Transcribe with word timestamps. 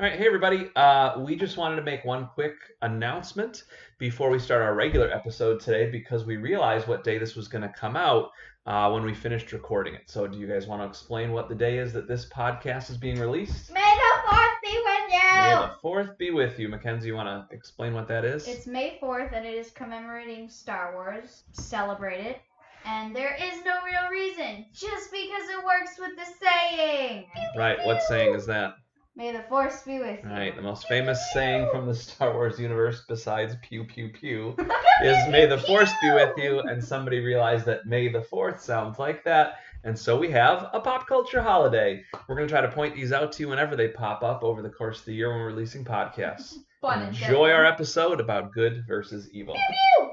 All 0.00 0.06
right, 0.06 0.18
hey 0.18 0.26
everybody. 0.26 0.70
Uh, 0.74 1.20
we 1.20 1.36
just 1.36 1.56
wanted 1.56 1.76
to 1.76 1.82
make 1.82 2.04
one 2.04 2.28
quick 2.34 2.54
announcement 2.82 3.62
before 3.98 4.28
we 4.28 4.40
start 4.40 4.60
our 4.60 4.74
regular 4.74 5.08
episode 5.08 5.60
today 5.60 5.88
because 5.88 6.24
we 6.24 6.36
realized 6.36 6.88
what 6.88 7.04
day 7.04 7.16
this 7.16 7.36
was 7.36 7.46
going 7.46 7.62
to 7.62 7.68
come 7.68 7.94
out 7.94 8.32
uh, 8.66 8.90
when 8.90 9.04
we 9.04 9.14
finished 9.14 9.52
recording 9.52 9.94
it. 9.94 10.02
So, 10.06 10.26
do 10.26 10.36
you 10.36 10.48
guys 10.48 10.66
want 10.66 10.82
to 10.82 10.88
explain 10.88 11.30
what 11.30 11.48
the 11.48 11.54
day 11.54 11.78
is 11.78 11.92
that 11.92 12.08
this 12.08 12.28
podcast 12.28 12.90
is 12.90 12.96
being 12.96 13.20
released? 13.20 13.72
May 13.72 13.80
the 13.80 14.28
fourth 14.28 14.50
be 14.64 14.76
with 14.84 15.12
you. 15.12 15.40
May 15.40 15.54
the 15.54 15.74
fourth 15.80 16.18
be 16.18 16.30
with 16.32 16.58
you, 16.58 16.68
Mackenzie. 16.68 17.06
You 17.06 17.14
want 17.14 17.28
to 17.28 17.54
explain 17.54 17.94
what 17.94 18.08
that 18.08 18.24
is? 18.24 18.48
It's 18.48 18.66
May 18.66 18.98
4th 19.00 19.32
and 19.32 19.46
it 19.46 19.54
is 19.54 19.70
commemorating 19.70 20.48
Star 20.48 20.92
Wars. 20.94 21.44
Celebrate 21.52 22.20
it. 22.20 22.40
And 22.84 23.14
there 23.14 23.36
is 23.40 23.64
no 23.64 23.76
real 23.84 24.10
reason, 24.10 24.66
just 24.72 25.12
because 25.12 25.48
it 25.50 25.64
works 25.64 26.00
with 26.00 26.16
the 26.16 26.44
saying. 26.44 27.26
right. 27.56 27.78
What 27.86 28.02
saying 28.02 28.34
is 28.34 28.44
that? 28.46 28.74
May 29.16 29.30
the 29.30 29.44
force 29.44 29.82
be 29.82 30.00
with 30.00 30.24
you. 30.24 30.28
All 30.28 30.36
right. 30.36 30.56
The 30.56 30.62
most 30.62 30.88
famous 30.88 31.20
saying 31.32 31.68
from 31.70 31.86
the 31.86 31.94
Star 31.94 32.32
Wars 32.32 32.58
universe, 32.58 33.04
besides 33.06 33.54
"pew 33.62 33.84
pew 33.84 34.08
pew," 34.08 34.56
is 35.04 35.28
"May 35.28 35.46
the 35.46 35.58
Force 35.58 35.92
be 36.02 36.10
with 36.10 36.36
you." 36.36 36.58
And 36.60 36.82
somebody 36.82 37.20
realized 37.20 37.64
that 37.66 37.86
May 37.86 38.08
the 38.08 38.22
Fourth 38.22 38.60
sounds 38.60 38.98
like 38.98 39.22
that, 39.22 39.58
and 39.84 39.96
so 39.96 40.18
we 40.18 40.32
have 40.32 40.68
a 40.72 40.80
pop 40.80 41.06
culture 41.06 41.40
holiday. 41.40 42.02
We're 42.26 42.34
gonna 42.34 42.48
try 42.48 42.60
to 42.60 42.72
point 42.72 42.96
these 42.96 43.12
out 43.12 43.30
to 43.32 43.44
you 43.44 43.48
whenever 43.48 43.76
they 43.76 43.86
pop 43.86 44.24
up 44.24 44.42
over 44.42 44.62
the 44.62 44.70
course 44.70 44.98
of 44.98 45.04
the 45.04 45.14
year 45.14 45.30
when 45.30 45.38
we're 45.38 45.46
releasing 45.46 45.84
podcasts. 45.84 46.56
Fun 46.80 47.02
Enjoy 47.02 47.52
our 47.52 47.64
episode 47.64 48.18
about 48.18 48.52
good 48.52 48.84
versus 48.88 49.30
evil. 49.30 49.54
Pew, 49.54 49.62
pew. 49.98 50.10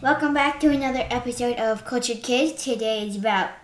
Welcome 0.00 0.32
back 0.32 0.60
to 0.60 0.68
another 0.68 1.06
episode 1.10 1.56
of 1.58 1.84
Cultured 1.84 2.22
Kids. 2.22 2.62
Today 2.62 3.08
is 3.08 3.16
about 3.16 3.50
good 3.50 3.61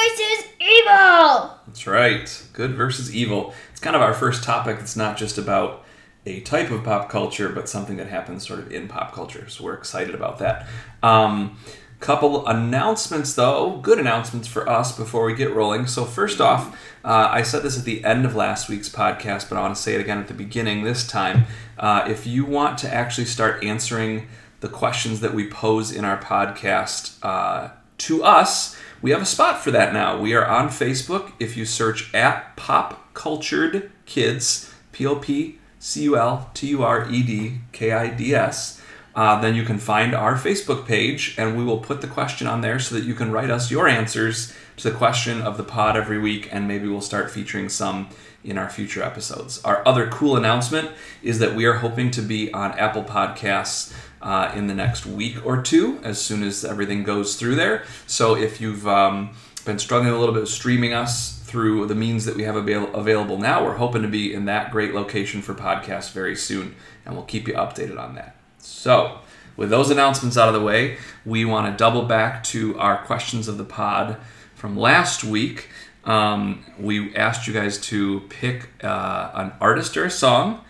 versus 0.00 0.52
evil. 0.60 1.56
That's 1.66 1.86
right. 1.86 2.42
Good 2.52 2.74
versus 2.74 3.14
evil. 3.14 3.54
It's 3.70 3.80
kind 3.80 3.96
of 3.96 4.02
our 4.02 4.14
first 4.14 4.44
topic. 4.44 4.78
It's 4.80 4.96
not 4.96 5.16
just 5.16 5.38
about 5.38 5.84
a 6.26 6.40
type 6.40 6.70
of 6.70 6.84
pop 6.84 7.08
culture, 7.08 7.48
but 7.48 7.68
something 7.68 7.96
that 7.96 8.08
happens 8.08 8.46
sort 8.46 8.60
of 8.60 8.72
in 8.72 8.88
pop 8.88 9.12
culture. 9.12 9.48
So 9.48 9.64
we're 9.64 9.74
excited 9.74 10.14
about 10.14 10.38
that. 10.38 10.66
Um, 11.02 11.58
couple 12.00 12.46
announcements, 12.46 13.34
though. 13.34 13.76
Good 13.76 13.98
announcements 13.98 14.48
for 14.48 14.68
us 14.68 14.96
before 14.96 15.24
we 15.24 15.34
get 15.34 15.54
rolling. 15.54 15.86
So, 15.86 16.04
first 16.04 16.40
off, 16.40 16.74
uh, 17.04 17.28
I 17.30 17.42
said 17.42 17.62
this 17.62 17.78
at 17.78 17.84
the 17.84 18.04
end 18.04 18.24
of 18.24 18.34
last 18.34 18.68
week's 18.68 18.88
podcast, 18.88 19.48
but 19.48 19.56
I 19.56 19.60
want 19.60 19.76
to 19.76 19.80
say 19.80 19.94
it 19.94 20.00
again 20.00 20.18
at 20.18 20.26
the 20.26 20.34
beginning 20.34 20.82
this 20.82 21.06
time. 21.06 21.44
Uh, 21.78 22.06
if 22.08 22.26
you 22.26 22.44
want 22.46 22.78
to 22.78 22.92
actually 22.92 23.26
start 23.26 23.62
answering 23.62 24.28
the 24.60 24.68
questions 24.68 25.20
that 25.20 25.34
we 25.34 25.48
pose 25.48 25.92
in 25.92 26.04
our 26.04 26.18
podcast 26.18 27.16
uh, 27.22 27.70
to 27.98 28.24
us, 28.24 28.76
we 29.02 29.10
have 29.12 29.22
a 29.22 29.26
spot 29.26 29.62
for 29.62 29.70
that 29.70 29.92
now. 29.92 30.20
We 30.20 30.34
are 30.34 30.46
on 30.46 30.68
Facebook. 30.68 31.32
If 31.38 31.56
you 31.56 31.64
search 31.64 32.12
at 32.14 32.56
Pop 32.56 33.14
Cultured 33.14 33.90
Kids, 34.04 34.72
P 34.92 35.06
O 35.06 35.16
P 35.16 35.58
C 35.78 36.02
U 36.04 36.16
L 36.16 36.50
T 36.52 36.68
U 36.68 36.82
R 36.82 37.10
E 37.10 37.22
D 37.22 37.60
K 37.72 37.92
I 37.92 38.10
D 38.10 38.34
S, 38.34 38.80
uh, 39.14 39.40
then 39.40 39.54
you 39.54 39.64
can 39.64 39.78
find 39.78 40.14
our 40.14 40.34
Facebook 40.34 40.86
page 40.86 41.34
and 41.38 41.56
we 41.56 41.64
will 41.64 41.78
put 41.78 42.00
the 42.00 42.06
question 42.06 42.46
on 42.46 42.60
there 42.60 42.78
so 42.78 42.94
that 42.94 43.04
you 43.04 43.14
can 43.14 43.32
write 43.32 43.50
us 43.50 43.70
your 43.70 43.88
answers 43.88 44.54
to 44.76 44.90
the 44.90 44.96
question 44.96 45.40
of 45.40 45.56
the 45.56 45.64
pod 45.64 45.96
every 45.96 46.18
week 46.18 46.48
and 46.52 46.68
maybe 46.68 46.86
we'll 46.86 47.00
start 47.00 47.30
featuring 47.30 47.68
some 47.68 48.08
in 48.44 48.56
our 48.56 48.70
future 48.70 49.02
episodes. 49.02 49.62
Our 49.64 49.86
other 49.86 50.08
cool 50.08 50.36
announcement 50.36 50.90
is 51.22 51.38
that 51.40 51.54
we 51.54 51.66
are 51.66 51.74
hoping 51.74 52.10
to 52.12 52.22
be 52.22 52.52
on 52.52 52.78
Apple 52.78 53.04
Podcasts 53.04 53.94
uh, 54.22 54.52
in 54.54 54.66
the 54.66 54.74
next 54.74 55.06
week 55.06 55.44
or 55.44 55.62
two 55.62 55.98
as 56.02 56.20
soon 56.20 56.42
as 56.42 56.64
everything 56.64 57.02
goes 57.02 57.36
through 57.36 57.54
there. 57.54 57.84
So 58.06 58.36
if 58.36 58.60
you've 58.60 58.86
um, 58.86 59.34
been 59.64 59.78
struggling 59.78 60.12
a 60.12 60.18
little 60.18 60.34
bit 60.34 60.42
with 60.42 60.50
streaming 60.50 60.92
us 60.92 61.38
through 61.40 61.86
the 61.86 61.94
means 61.94 62.24
that 62.26 62.36
we 62.36 62.44
have 62.44 62.56
avail- 62.56 62.94
available 62.94 63.38
now, 63.38 63.64
we're 63.64 63.76
hoping 63.76 64.02
to 64.02 64.08
be 64.08 64.32
in 64.32 64.44
that 64.44 64.70
great 64.70 64.94
location 64.94 65.42
for 65.42 65.54
podcasts 65.54 66.12
very 66.12 66.36
soon, 66.36 66.74
and 67.04 67.14
we'll 67.14 67.24
keep 67.24 67.48
you 67.48 67.54
updated 67.54 67.98
on 67.98 68.14
that. 68.14 68.36
So, 68.58 69.18
with 69.56 69.70
those 69.70 69.90
announcements 69.90 70.38
out 70.38 70.48
of 70.48 70.54
the 70.54 70.60
way, 70.60 70.96
we 71.26 71.44
want 71.44 71.66
to 71.66 71.76
double 71.76 72.02
back 72.02 72.42
to 72.44 72.78
our 72.78 73.04
questions 73.04 73.48
of 73.48 73.58
the 73.58 73.64
pod 73.64 74.16
from 74.54 74.76
last 74.76 75.24
week. 75.24 75.68
Um, 76.04 76.64
we 76.78 77.14
asked 77.14 77.46
you 77.46 77.52
guys 77.52 77.78
to 77.88 78.20
pick 78.28 78.68
uh, 78.82 79.30
an 79.34 79.52
artist 79.60 79.96
or 79.96 80.04
a 80.06 80.10
song 80.10 80.64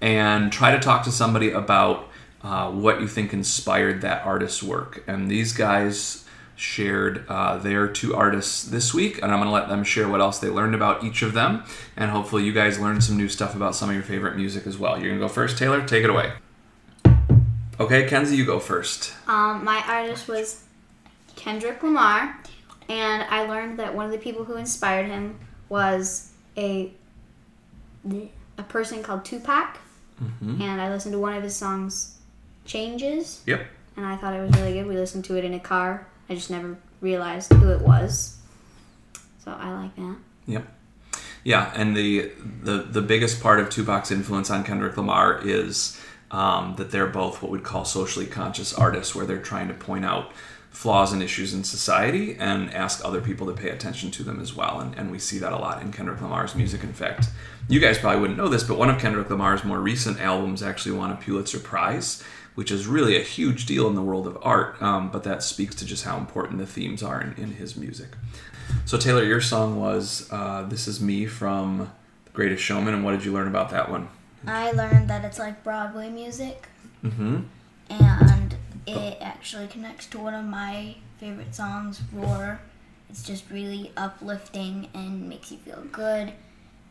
and 0.00 0.52
try 0.52 0.70
to 0.70 0.78
talk 0.78 1.04
to 1.04 1.12
somebody 1.12 1.50
about 1.50 2.08
uh, 2.42 2.70
what 2.70 3.00
you 3.00 3.08
think 3.08 3.32
inspired 3.32 4.00
that 4.02 4.24
artist's 4.26 4.62
work. 4.62 5.02
And 5.06 5.30
these 5.30 5.52
guys 5.52 6.24
shared 6.56 7.24
uh, 7.28 7.58
their 7.58 7.88
two 7.88 8.14
artists 8.14 8.64
this 8.64 8.92
week, 8.92 9.22
and 9.22 9.32
I'm 9.32 9.38
going 9.38 9.48
to 9.48 9.52
let 9.52 9.68
them 9.68 9.84
share 9.84 10.08
what 10.08 10.20
else 10.20 10.38
they 10.38 10.48
learned 10.48 10.74
about 10.74 11.02
each 11.02 11.22
of 11.22 11.32
them. 11.32 11.64
And 11.96 12.10
hopefully, 12.10 12.44
you 12.44 12.52
guys 12.52 12.78
learned 12.78 13.02
some 13.02 13.16
new 13.16 13.28
stuff 13.28 13.54
about 13.54 13.74
some 13.74 13.88
of 13.88 13.94
your 13.94 14.04
favorite 14.04 14.36
music 14.36 14.66
as 14.66 14.78
well. 14.78 14.98
You're 14.98 15.08
going 15.08 15.20
to 15.20 15.24
go 15.26 15.28
first, 15.28 15.58
Taylor? 15.58 15.86
Take 15.86 16.04
it 16.04 16.10
away. 16.10 16.32
Okay, 17.80 18.06
Kenzie, 18.06 18.36
you 18.36 18.44
go 18.44 18.60
first. 18.60 19.12
Um, 19.26 19.64
my 19.64 19.82
artist 19.88 20.28
was 20.28 20.62
Kendrick 21.34 21.82
Lamar, 21.82 22.38
and 22.88 23.24
I 23.28 23.46
learned 23.46 23.78
that 23.78 23.94
one 23.94 24.06
of 24.06 24.12
the 24.12 24.18
people 24.18 24.44
who 24.44 24.56
inspired 24.56 25.06
him 25.06 25.38
was 25.68 26.32
a 26.56 26.92
a 28.58 28.62
person 28.64 29.02
called 29.02 29.24
Tupac, 29.24 29.78
and 30.60 30.80
I 30.80 30.90
listened 30.90 31.12
to 31.12 31.18
one 31.18 31.34
of 31.34 31.42
his 31.42 31.56
songs, 31.56 32.18
"Changes," 32.72 33.42
Yep. 33.46 33.66
and 33.96 34.06
I 34.06 34.16
thought 34.16 34.34
it 34.34 34.40
was 34.40 34.50
really 34.58 34.72
good. 34.74 34.86
We 34.86 34.96
listened 34.96 35.24
to 35.26 35.36
it 35.36 35.44
in 35.44 35.54
a 35.54 35.60
car. 35.60 36.06
I 36.30 36.34
just 36.34 36.50
never 36.50 36.76
realized 37.00 37.52
who 37.52 37.70
it 37.70 37.82
was, 37.82 38.38
so 39.44 39.52
I 39.52 39.72
like 39.72 39.94
that. 39.96 40.16
Yep. 40.46 40.64
Yeah, 41.44 41.72
and 41.74 41.96
the 41.96 42.30
the 42.62 42.78
the 42.78 43.02
biggest 43.02 43.42
part 43.42 43.60
of 43.60 43.68
Tupac's 43.68 44.10
influence 44.10 44.50
on 44.50 44.64
Kendrick 44.64 44.96
Lamar 44.96 45.40
is 45.44 46.00
um, 46.30 46.74
that 46.76 46.90
they're 46.90 47.06
both 47.06 47.42
what 47.42 47.50
we'd 47.50 47.64
call 47.64 47.84
socially 47.84 48.26
conscious 48.26 48.72
artists, 48.72 49.14
where 49.14 49.26
they're 49.26 49.42
trying 49.42 49.68
to 49.68 49.74
point 49.74 50.04
out 50.04 50.32
flaws 50.70 51.12
and 51.12 51.22
issues 51.22 51.52
in 51.52 51.62
society 51.62 52.34
and 52.38 52.72
ask 52.72 53.04
other 53.04 53.20
people 53.20 53.46
to 53.46 53.52
pay 53.52 53.68
attention 53.68 54.10
to 54.10 54.22
them 54.22 54.40
as 54.40 54.54
well. 54.54 54.80
And, 54.80 54.94
and 54.94 55.10
we 55.10 55.18
see 55.18 55.38
that 55.38 55.52
a 55.52 55.58
lot 55.58 55.82
in 55.82 55.92
Kendrick 55.92 56.22
Lamar's 56.22 56.54
music. 56.54 56.82
In 56.82 56.94
fact, 56.94 57.26
you 57.68 57.78
guys 57.78 57.98
probably 57.98 58.20
wouldn't 58.22 58.38
know 58.38 58.48
this, 58.48 58.64
but 58.64 58.78
one 58.78 58.88
of 58.88 58.98
Kendrick 58.98 59.28
Lamar's 59.28 59.64
more 59.64 59.80
recent 59.80 60.18
albums 60.18 60.62
actually 60.62 60.96
won 60.96 61.10
a 61.10 61.16
Pulitzer 61.16 61.58
Prize, 61.58 62.22
which 62.54 62.70
is 62.70 62.86
really 62.86 63.16
a 63.16 63.22
huge 63.22 63.66
deal 63.66 63.88
in 63.88 63.94
the 63.94 64.02
world 64.02 64.26
of 64.26 64.36
art. 64.42 64.80
Um, 64.82 65.10
but 65.10 65.24
that 65.24 65.42
speaks 65.42 65.74
to 65.76 65.84
just 65.84 66.04
how 66.04 66.18
important 66.18 66.58
the 66.58 66.66
themes 66.66 67.02
are 67.02 67.20
in, 67.20 67.32
in 67.34 67.50
his 67.52 67.76
music. 67.76 68.08
So 68.84 68.96
Taylor, 68.98 69.24
your 69.24 69.40
song 69.40 69.78
was 69.80 70.28
uh, 70.32 70.62
"This 70.64 70.86
Is 70.88 71.00
Me" 71.00 71.26
from 71.26 71.90
The 72.24 72.30
Greatest 72.32 72.62
Showman, 72.62 72.94
and 72.94 73.04
what 73.04 73.12
did 73.12 73.24
you 73.24 73.32
learn 73.32 73.48
about 73.48 73.70
that 73.70 73.90
one? 73.90 74.08
I 74.46 74.72
learned 74.72 75.08
that 75.08 75.24
it's 75.24 75.38
like 75.38 75.62
Broadway 75.64 76.08
music, 76.10 76.68
Mm-hmm. 77.04 77.40
and 77.90 78.56
it 78.86 79.18
actually 79.20 79.66
connects 79.66 80.06
to 80.06 80.18
one 80.18 80.34
of 80.34 80.44
my 80.44 80.96
favorite 81.18 81.54
songs, 81.54 82.00
Roar. 82.12 82.60
It's 83.10 83.22
just 83.24 83.50
really 83.50 83.92
uplifting 83.96 84.88
and 84.94 85.28
makes 85.28 85.50
you 85.52 85.58
feel 85.58 85.82
good, 85.92 86.32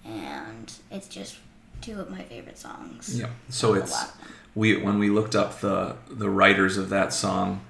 and 0.06 0.72
it's 0.92 1.08
just 1.08 1.38
two 1.82 2.00
of 2.00 2.10
my 2.12 2.22
favorite 2.24 2.58
songs. 2.58 3.18
Yeah. 3.20 3.30
So 3.50 3.74
it's 3.74 3.92
lot. 3.92 4.12
We 4.56 4.76
when 4.78 5.00
we 5.00 5.10
looked 5.10 5.36
up 5.36 5.62
the 5.62 5.96
the 6.10 6.30
writers 6.30 6.78
of 6.78 6.90
that 6.90 7.14
song, 7.14 7.62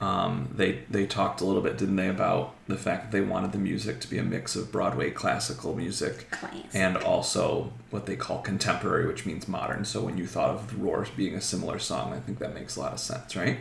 um, 0.00 0.48
they 0.54 0.82
they 0.88 1.06
talked 1.06 1.40
a 1.40 1.44
little 1.44 1.62
bit, 1.62 1.76
didn't 1.76 1.96
they, 1.96 2.08
about 2.08 2.54
the 2.66 2.76
fact 2.76 3.04
that 3.10 3.12
they 3.12 3.20
wanted 3.20 3.52
the 3.52 3.58
music 3.58 4.00
to 4.00 4.08
be 4.08 4.18
a 4.18 4.22
mix 4.22 4.56
of 4.56 4.72
Broadway 4.72 5.10
classical 5.10 5.74
music 5.76 6.30
Classic. 6.30 6.64
and 6.72 6.96
also 6.96 7.72
what 7.90 8.06
they 8.06 8.16
call 8.16 8.40
contemporary, 8.40 9.06
which 9.06 9.26
means 9.26 9.46
modern. 9.48 9.84
So 9.84 10.00
when 10.00 10.16
you 10.16 10.26
thought 10.26 10.50
of 10.50 10.80
Roar 10.80 11.06
being 11.16 11.34
a 11.34 11.40
similar 11.40 11.78
song, 11.78 12.12
I 12.14 12.20
think 12.20 12.38
that 12.38 12.54
makes 12.54 12.76
a 12.76 12.80
lot 12.80 12.92
of 12.92 13.00
sense, 13.00 13.36
right? 13.36 13.58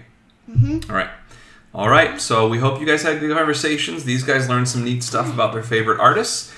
Mm-hmm. 0.49 0.89
All 0.89 0.97
right. 0.97 1.09
All 1.73 1.89
right. 1.89 2.19
So 2.19 2.47
we 2.47 2.57
hope 2.59 2.79
you 2.79 2.85
guys 2.85 3.03
had 3.03 3.19
good 3.19 3.35
conversations. 3.35 4.03
These 4.05 4.23
guys 4.23 4.49
learned 4.49 4.67
some 4.69 4.83
neat 4.83 5.03
stuff 5.03 5.31
about 5.31 5.53
their 5.53 5.61
favorite 5.63 5.99
artists. 5.99 6.53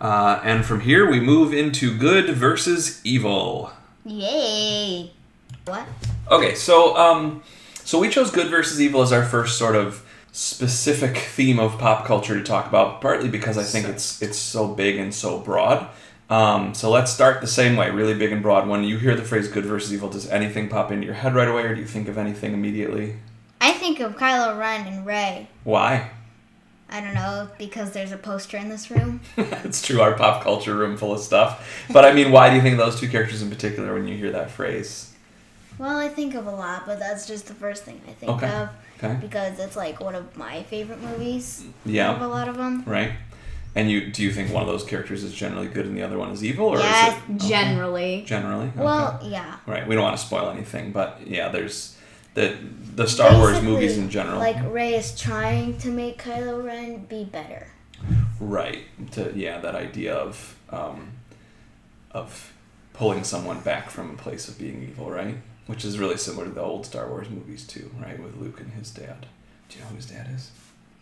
Uh, 0.00 0.40
and 0.42 0.64
from 0.64 0.80
here, 0.80 1.08
we 1.08 1.20
move 1.20 1.52
into 1.54 1.96
good 1.96 2.30
versus 2.30 3.00
evil. 3.04 3.70
Yay! 4.04 5.12
What? 5.66 5.86
Okay, 6.30 6.54
so 6.54 6.96
um, 6.96 7.42
so 7.84 7.98
we 7.98 8.08
chose 8.08 8.30
good 8.30 8.48
versus 8.48 8.80
evil 8.80 9.02
as 9.02 9.12
our 9.12 9.24
first 9.24 9.58
sort 9.58 9.74
of 9.74 10.04
specific 10.30 11.16
theme 11.16 11.58
of 11.58 11.78
pop 11.78 12.04
culture 12.04 12.34
to 12.34 12.42
talk 12.44 12.68
about, 12.68 13.00
partly 13.00 13.28
because 13.28 13.58
I 13.58 13.64
think 13.64 13.88
it's 13.88 14.22
it's 14.22 14.38
so 14.38 14.68
big 14.68 14.96
and 14.96 15.12
so 15.12 15.40
broad. 15.40 15.88
Um, 16.30 16.72
so 16.74 16.90
let's 16.90 17.12
start 17.12 17.40
the 17.40 17.48
same 17.48 17.76
way, 17.76 17.90
really 17.90 18.14
big 18.14 18.30
and 18.30 18.42
broad. 18.42 18.68
When 18.68 18.84
you 18.84 18.98
hear 18.98 19.16
the 19.16 19.24
phrase 19.24 19.48
good 19.48 19.64
versus 19.64 19.92
evil, 19.92 20.08
does 20.08 20.28
anything 20.28 20.68
pop 20.68 20.92
into 20.92 21.04
your 21.04 21.14
head 21.14 21.34
right 21.34 21.48
away, 21.48 21.62
or 21.62 21.74
do 21.74 21.80
you 21.80 21.86
think 21.86 22.06
of 22.06 22.16
anything 22.16 22.52
immediately? 22.52 23.16
I 23.60 23.72
think 23.72 23.98
of 23.98 24.16
Kylo 24.16 24.56
Ren 24.56 24.86
and 24.86 25.04
Rey. 25.04 25.48
Why? 25.64 26.10
I 26.88 27.00
don't 27.00 27.14
know 27.14 27.48
because 27.58 27.90
there's 27.90 28.12
a 28.12 28.16
poster 28.16 28.56
in 28.56 28.68
this 28.68 28.88
room. 28.88 29.20
it's 29.36 29.84
true, 29.84 30.00
our 30.00 30.14
pop 30.14 30.44
culture 30.44 30.76
room 30.76 30.96
full 30.96 31.12
of 31.12 31.20
stuff. 31.20 31.84
But 31.92 32.04
I 32.04 32.12
mean, 32.12 32.30
why 32.30 32.50
do 32.50 32.56
you 32.56 32.62
think 32.62 32.78
of 32.78 32.78
those 32.78 33.00
two 33.00 33.08
characters 33.08 33.42
in 33.42 33.50
particular 33.50 33.94
when 33.94 34.06
you 34.06 34.16
hear 34.16 34.30
that 34.30 34.52
phrase? 34.52 35.12
Well, 35.78 35.98
I 35.98 36.08
think 36.08 36.34
of 36.34 36.46
a 36.46 36.50
lot, 36.50 36.86
but 36.86 36.98
that's 36.98 37.26
just 37.26 37.46
the 37.46 37.54
first 37.54 37.84
thing 37.84 38.00
I 38.08 38.12
think 38.12 38.32
Okay. 38.32 38.48
of 38.48 38.68
Okay. 38.98 39.16
because 39.20 39.58
it's 39.58 39.76
like 39.76 40.00
one 40.00 40.14
of 40.14 40.36
my 40.36 40.62
favorite 40.64 41.02
movies. 41.02 41.64
Yeah. 41.84 42.14
Of 42.14 42.22
a 42.22 42.28
lot 42.28 42.48
of 42.48 42.56
them. 42.56 42.82
Right. 42.86 43.12
And 43.74 43.90
you 43.90 44.10
do 44.10 44.22
you 44.22 44.32
think 44.32 44.50
one 44.52 44.62
of 44.62 44.68
those 44.68 44.84
characters 44.84 45.22
is 45.22 45.34
generally 45.34 45.68
good 45.68 45.84
and 45.84 45.94
the 45.94 46.02
other 46.02 46.16
one 46.16 46.30
is 46.30 46.42
evil, 46.42 46.66
or 46.68 46.78
yeah, 46.78 47.08
is 47.08 47.14
it 47.14 47.18
okay. 47.36 47.48
generally. 47.48 48.24
generally? 48.26 48.68
Okay. 48.68 48.80
Well, 48.82 49.20
yeah. 49.22 49.56
right. 49.66 49.86
We 49.86 49.94
don't 49.94 50.02
want 50.04 50.16
to 50.18 50.24
spoil 50.24 50.48
anything, 50.48 50.92
but 50.92 51.20
yeah, 51.26 51.50
there's 51.50 51.94
the 52.32 52.56
the 52.94 53.06
Star 53.06 53.36
Wars 53.36 53.60
movies 53.62 53.98
in 53.98 54.08
general. 54.08 54.38
Like 54.38 54.56
Rey 54.72 54.94
is 54.94 55.18
trying 55.18 55.76
to 55.78 55.88
make 55.90 56.22
Kylo 56.22 56.64
Ren 56.64 57.04
be 57.04 57.24
better. 57.24 57.68
Right. 58.40 58.84
To 59.12 59.30
yeah, 59.34 59.58
that 59.60 59.74
idea 59.74 60.14
of 60.14 60.56
um, 60.70 61.12
of 62.12 62.52
pulling 62.94 63.24
someone 63.24 63.60
back 63.60 63.90
from 63.90 64.10
a 64.10 64.14
place 64.14 64.48
of 64.48 64.58
being 64.58 64.82
evil, 64.82 65.10
right? 65.10 65.36
Which 65.66 65.84
is 65.84 65.98
really 65.98 66.16
similar 66.16 66.44
to 66.46 66.50
the 66.52 66.60
old 66.62 66.86
Star 66.86 67.08
Wars 67.08 67.28
movies 67.28 67.64
too, 67.66 67.90
right? 68.00 68.20
With 68.22 68.36
Luke 68.36 68.60
and 68.60 68.72
his 68.72 68.90
dad. 68.90 69.26
Do 69.68 69.76
you 69.78 69.82
know 69.84 69.90
who 69.90 69.96
his 69.96 70.06
dad 70.06 70.28
is? 70.34 70.50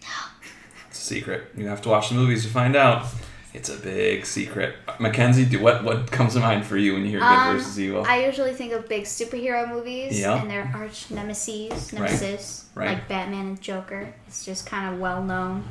No. 0.03 0.09
It's 0.89 1.01
a 1.03 1.05
secret. 1.15 1.49
You 1.57 1.67
have 1.67 1.83
to 1.83 1.89
watch 1.89 2.09
the 2.11 2.15
movies 2.15 2.45
to 2.45 2.51
find 2.51 2.77
out. 2.77 3.07
It's 3.53 3.69
a 3.69 3.77
big 3.77 4.25
secret. 4.27 4.77
Mackenzie, 5.01 5.45
do 5.45 5.61
what 5.61 5.83
what 5.83 6.11
comes 6.11 6.35
to 6.35 6.41
mind 6.41 6.65
for 6.65 6.77
you 6.77 6.93
when 6.95 7.03
you 7.03 7.09
hear 7.11 7.19
good 7.19 7.27
Um, 7.27 7.57
versus 7.57 7.79
evil? 7.81 8.05
I 8.07 8.25
usually 8.25 8.53
think 8.53 8.73
of 8.73 8.89
big 8.89 9.03
superhero 9.05 9.69
movies 9.69 10.19
Yeah. 10.21 10.41
and 10.41 10.49
their 10.49 10.73
arch 10.75 11.11
nemesis, 11.11 11.93
nemesis, 11.93 12.67
Right. 12.77 12.89
like 12.91 13.09
Batman 13.09 13.47
and 13.49 13.61
Joker. 13.61 14.15
It's 14.29 14.45
just 14.45 14.67
kind 14.67 14.95
of 14.95 15.01
well 15.01 15.23
known. 15.23 15.65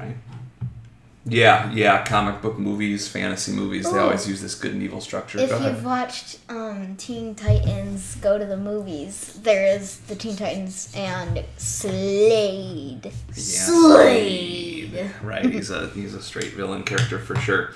Yeah, 1.25 1.71
yeah, 1.71 2.03
comic 2.03 2.41
book 2.41 2.59
movies, 2.59 3.07
fantasy 3.07 3.53
movies, 3.53 3.89
they 3.89 3.97
always 3.97 4.27
use 4.27 4.41
this 4.41 4.55
good 4.55 4.73
and 4.73 4.83
evil 4.83 4.99
structure. 4.99 5.39
If 5.39 5.51
you've 5.51 5.85
watched 5.85 6.39
um, 6.49 6.95
Teen 6.97 7.33
Titans 7.33 8.15
Go 8.15 8.37
to 8.37 8.45
the 8.45 8.57
Movies, 8.57 9.39
there 9.41 9.73
is 9.75 9.99
the 9.99 10.15
Teen 10.15 10.35
Titans 10.35 10.91
and 10.95 11.45
Slade. 11.55 13.05
Yeah, 13.05 13.11
Slade. 13.31 15.11
Right, 15.23 15.45
he's 15.45 15.69
a 15.69 15.87
he's 15.91 16.13
a 16.13 16.21
straight 16.21 16.53
villain 16.53 16.83
character 16.83 17.19
for 17.19 17.35
sure. 17.37 17.73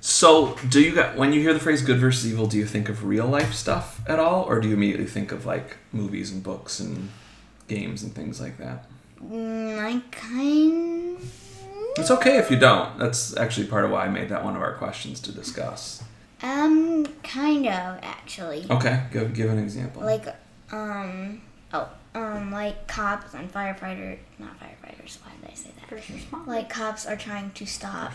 So, 0.00 0.58
do 0.68 0.82
you 0.82 0.94
got 0.94 1.16
when 1.16 1.32
you 1.32 1.40
hear 1.40 1.54
the 1.54 1.60
phrase 1.60 1.80
"good 1.80 1.98
versus 1.98 2.30
evil"? 2.30 2.46
Do 2.46 2.58
you 2.58 2.66
think 2.66 2.90
of 2.90 3.06
real 3.06 3.26
life 3.26 3.54
stuff 3.54 4.02
at 4.06 4.18
all, 4.18 4.42
or 4.44 4.60
do 4.60 4.68
you 4.68 4.74
immediately 4.74 5.06
think 5.06 5.32
of 5.32 5.46
like 5.46 5.78
movies 5.90 6.30
and 6.30 6.42
books 6.42 6.80
and 6.80 7.08
games 7.66 8.02
and 8.02 8.14
things 8.14 8.42
like 8.42 8.58
that? 8.58 8.84
Mm, 9.24 9.78
I 9.78 10.02
kind. 10.10 11.18
It's 11.96 12.10
okay 12.10 12.38
if 12.38 12.50
you 12.50 12.58
don't. 12.58 12.98
That's 12.98 13.36
actually 13.36 13.66
part 13.68 13.84
of 13.84 13.90
why 13.90 14.06
I 14.06 14.08
made 14.08 14.28
that 14.28 14.44
one 14.44 14.56
of 14.56 14.62
our 14.62 14.74
questions 14.74 15.20
to 15.20 15.32
discuss. 15.32 16.02
Um, 16.42 17.06
kind 17.22 17.66
of 17.66 17.98
actually. 18.02 18.66
Okay, 18.68 19.04
give 19.12 19.32
give 19.32 19.50
an 19.50 19.58
example. 19.58 20.02
Like, 20.02 20.26
um, 20.72 21.40
oh, 21.72 21.88
um, 22.14 22.52
like 22.52 22.86
cops 22.86 23.34
and 23.34 23.52
firefighter, 23.52 24.18
not 24.38 24.58
firefighters. 24.60 25.18
Why 25.22 25.32
did 25.40 25.50
I 25.50 25.54
say 25.54 25.70
that? 25.80 25.88
First 25.88 26.08
responder. 26.08 26.46
Like 26.46 26.68
cops 26.70 27.06
are 27.06 27.16
trying 27.16 27.50
to 27.52 27.66
stop 27.66 28.12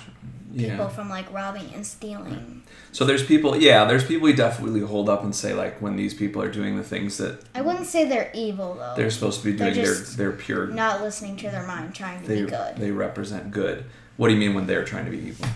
people 0.56 0.70
yeah. 0.78 0.88
from 0.90 1.10
like 1.10 1.32
robbing 1.34 1.70
and 1.74 1.86
stealing. 1.86 2.64
So 2.92 3.06
there's 3.06 3.26
people. 3.26 3.58
Yeah, 3.58 3.86
there's 3.86 4.06
people 4.06 4.26
we 4.26 4.34
definitely 4.34 4.80
hold 4.82 5.10
up 5.10 5.24
and 5.24 5.36
say 5.36 5.54
like 5.54 5.82
when 5.82 5.96
these 5.98 6.14
people 6.14 6.42
are 6.42 6.52
doing 6.52 6.78
the 6.78 6.84
things 6.84 7.18
that 7.18 7.44
I 7.54 7.62
wouldn't 7.62 7.88
say 7.88 8.08
they're 8.08 8.32
evil 8.34 8.76
though. 8.76 8.94
they're 8.96 9.12
supposed 9.12 9.42
to 9.42 9.52
be 9.52 9.58
doing. 9.58 9.74
They're 9.74 9.84
just 9.84 10.18
they're 10.18 10.32
pure. 10.32 10.68
not 10.68 11.02
listening 11.02 11.36
to 11.38 11.50
their 11.50 11.68
mind, 11.68 11.94
trying 11.94 12.22
to 12.22 12.28
They 12.28 12.44
be 12.44 12.50
good. 12.50 12.78
they 12.78 12.92
represent 12.92 13.52
good. 13.52 13.86
What 14.18 14.30
do 14.30 14.34
you 14.34 14.40
mean 14.40 14.54
when 14.54 14.66
they're 14.66 14.86
trying 14.86 15.06
to 15.06 15.12
be 15.12 15.20
evil? 15.20 15.48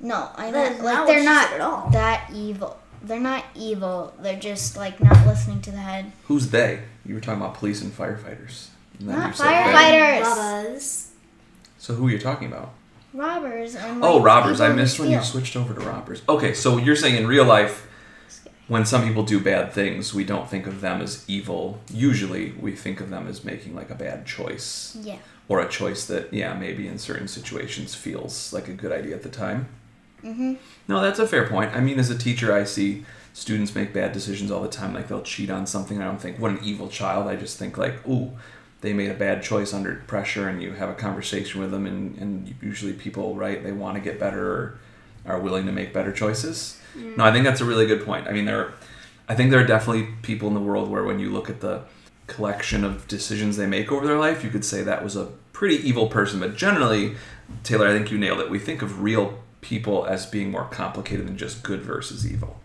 No, 0.00 0.28
I 0.36 0.50
That 0.50 0.52
meant 0.52 0.74
is 0.76 0.82
like 0.82 1.06
they're 1.06 1.24
not 1.24 1.52
at 1.52 1.60
all. 1.60 1.90
that 1.90 2.30
evil. 2.34 2.78
They're 3.02 3.20
not 3.20 3.44
evil. 3.54 4.12
They're 4.20 4.38
just 4.38 4.76
like 4.76 5.00
not 5.00 5.26
listening 5.26 5.60
to 5.62 5.70
the 5.70 5.78
head. 5.78 6.12
Who's 6.24 6.50
they? 6.50 6.82
You 7.06 7.14
were 7.14 7.20
talking 7.20 7.40
about 7.40 7.54
police 7.54 7.82
and 7.82 7.92
firefighters. 7.92 8.68
And 8.98 9.08
then 9.08 9.18
Not 9.18 9.28
you 9.28 9.34
said 9.34 9.46
firefighters. 9.74 10.22
Robbers. 10.22 11.10
So 11.78 11.94
who 11.94 12.08
are 12.08 12.10
you 12.10 12.18
talking 12.18 12.48
about? 12.48 12.72
Robbers 13.14 13.74
and 13.76 14.02
oh, 14.04 14.20
robbers. 14.20 14.60
I 14.60 14.72
missed 14.72 14.98
when 14.98 15.10
you 15.10 15.22
switched 15.22 15.56
over 15.56 15.72
to 15.72 15.80
robbers. 15.80 16.22
Okay, 16.28 16.52
so 16.52 16.76
you're 16.76 16.96
saying 16.96 17.16
in 17.16 17.26
real 17.26 17.44
life, 17.44 17.86
when 18.68 18.84
some 18.84 19.04
people 19.06 19.22
do 19.22 19.38
bad 19.40 19.72
things, 19.72 20.12
we 20.12 20.24
don't 20.24 20.48
think 20.50 20.66
of 20.66 20.80
them 20.80 21.00
as 21.00 21.24
evil. 21.28 21.78
Usually, 21.90 22.52
we 22.60 22.72
think 22.72 23.00
of 23.00 23.10
them 23.10 23.28
as 23.28 23.44
making 23.44 23.74
like 23.74 23.90
a 23.90 23.94
bad 23.94 24.26
choice 24.26 24.96
Yeah. 25.00 25.18
or 25.48 25.60
a 25.60 25.68
choice 25.68 26.04
that, 26.06 26.34
yeah, 26.34 26.52
maybe 26.54 26.88
in 26.88 26.98
certain 26.98 27.28
situations 27.28 27.94
feels 27.94 28.52
like 28.52 28.68
a 28.68 28.72
good 28.72 28.90
idea 28.92 29.14
at 29.14 29.22
the 29.22 29.28
time. 29.28 29.68
Mhm. 30.24 30.56
No, 30.88 31.00
that's 31.00 31.20
a 31.20 31.26
fair 31.28 31.46
point. 31.46 31.74
I 31.74 31.80
mean, 31.80 31.98
as 31.98 32.10
a 32.10 32.18
teacher, 32.18 32.52
I 32.52 32.64
see 32.64 33.04
students 33.36 33.74
make 33.74 33.92
bad 33.92 34.12
decisions 34.12 34.50
all 34.50 34.62
the 34.62 34.68
time. 34.68 34.94
Like 34.94 35.08
they'll 35.08 35.20
cheat 35.20 35.50
on 35.50 35.66
something. 35.66 36.00
I 36.00 36.06
don't 36.06 36.18
think, 36.18 36.38
what 36.38 36.52
an 36.52 36.60
evil 36.62 36.88
child. 36.88 37.26
I 37.26 37.36
just 37.36 37.58
think 37.58 37.76
like, 37.76 38.08
ooh, 38.08 38.32
they 38.80 38.94
made 38.94 39.10
a 39.10 39.14
bad 39.14 39.42
choice 39.42 39.74
under 39.74 39.96
pressure, 40.06 40.48
and 40.48 40.62
you 40.62 40.72
have 40.72 40.88
a 40.88 40.94
conversation 40.94 41.60
with 41.60 41.70
them, 41.70 41.86
and, 41.86 42.16
and 42.16 42.54
usually 42.62 42.94
people, 42.94 43.34
right, 43.34 43.62
they 43.62 43.72
want 43.72 43.96
to 43.96 44.00
get 44.00 44.18
better 44.18 44.50
or 44.50 44.78
are 45.26 45.38
willing 45.38 45.66
to 45.66 45.72
make 45.72 45.92
better 45.92 46.12
choices. 46.12 46.80
Mm. 46.96 47.18
No, 47.18 47.24
I 47.24 47.32
think 47.32 47.44
that's 47.44 47.60
a 47.60 47.66
really 47.66 47.86
good 47.86 48.06
point. 48.06 48.26
I 48.26 48.32
mean, 48.32 48.46
there, 48.46 48.58
are, 48.58 48.72
I 49.28 49.34
think 49.34 49.50
there 49.50 49.60
are 49.60 49.66
definitely 49.66 50.08
people 50.22 50.48
in 50.48 50.54
the 50.54 50.60
world 50.60 50.88
where 50.88 51.04
when 51.04 51.18
you 51.18 51.30
look 51.30 51.50
at 51.50 51.60
the 51.60 51.82
collection 52.28 52.84
of 52.84 53.06
decisions 53.06 53.58
they 53.58 53.66
make 53.66 53.92
over 53.92 54.06
their 54.06 54.18
life, 54.18 54.44
you 54.44 54.50
could 54.50 54.64
say 54.64 54.82
that 54.82 55.04
was 55.04 55.14
a 55.14 55.26
pretty 55.52 55.76
evil 55.86 56.06
person. 56.06 56.40
But 56.40 56.56
generally, 56.56 57.16
Taylor, 57.64 57.86
I 57.86 57.92
think 57.92 58.10
you 58.10 58.16
nailed 58.16 58.40
it. 58.40 58.48
We 58.48 58.58
think 58.58 58.80
of 58.80 59.02
real 59.02 59.40
people 59.60 60.06
as 60.06 60.24
being 60.24 60.50
more 60.50 60.64
complicated 60.64 61.26
than 61.26 61.36
just 61.36 61.62
good 61.62 61.82
versus 61.82 62.30
evil. 62.30 62.60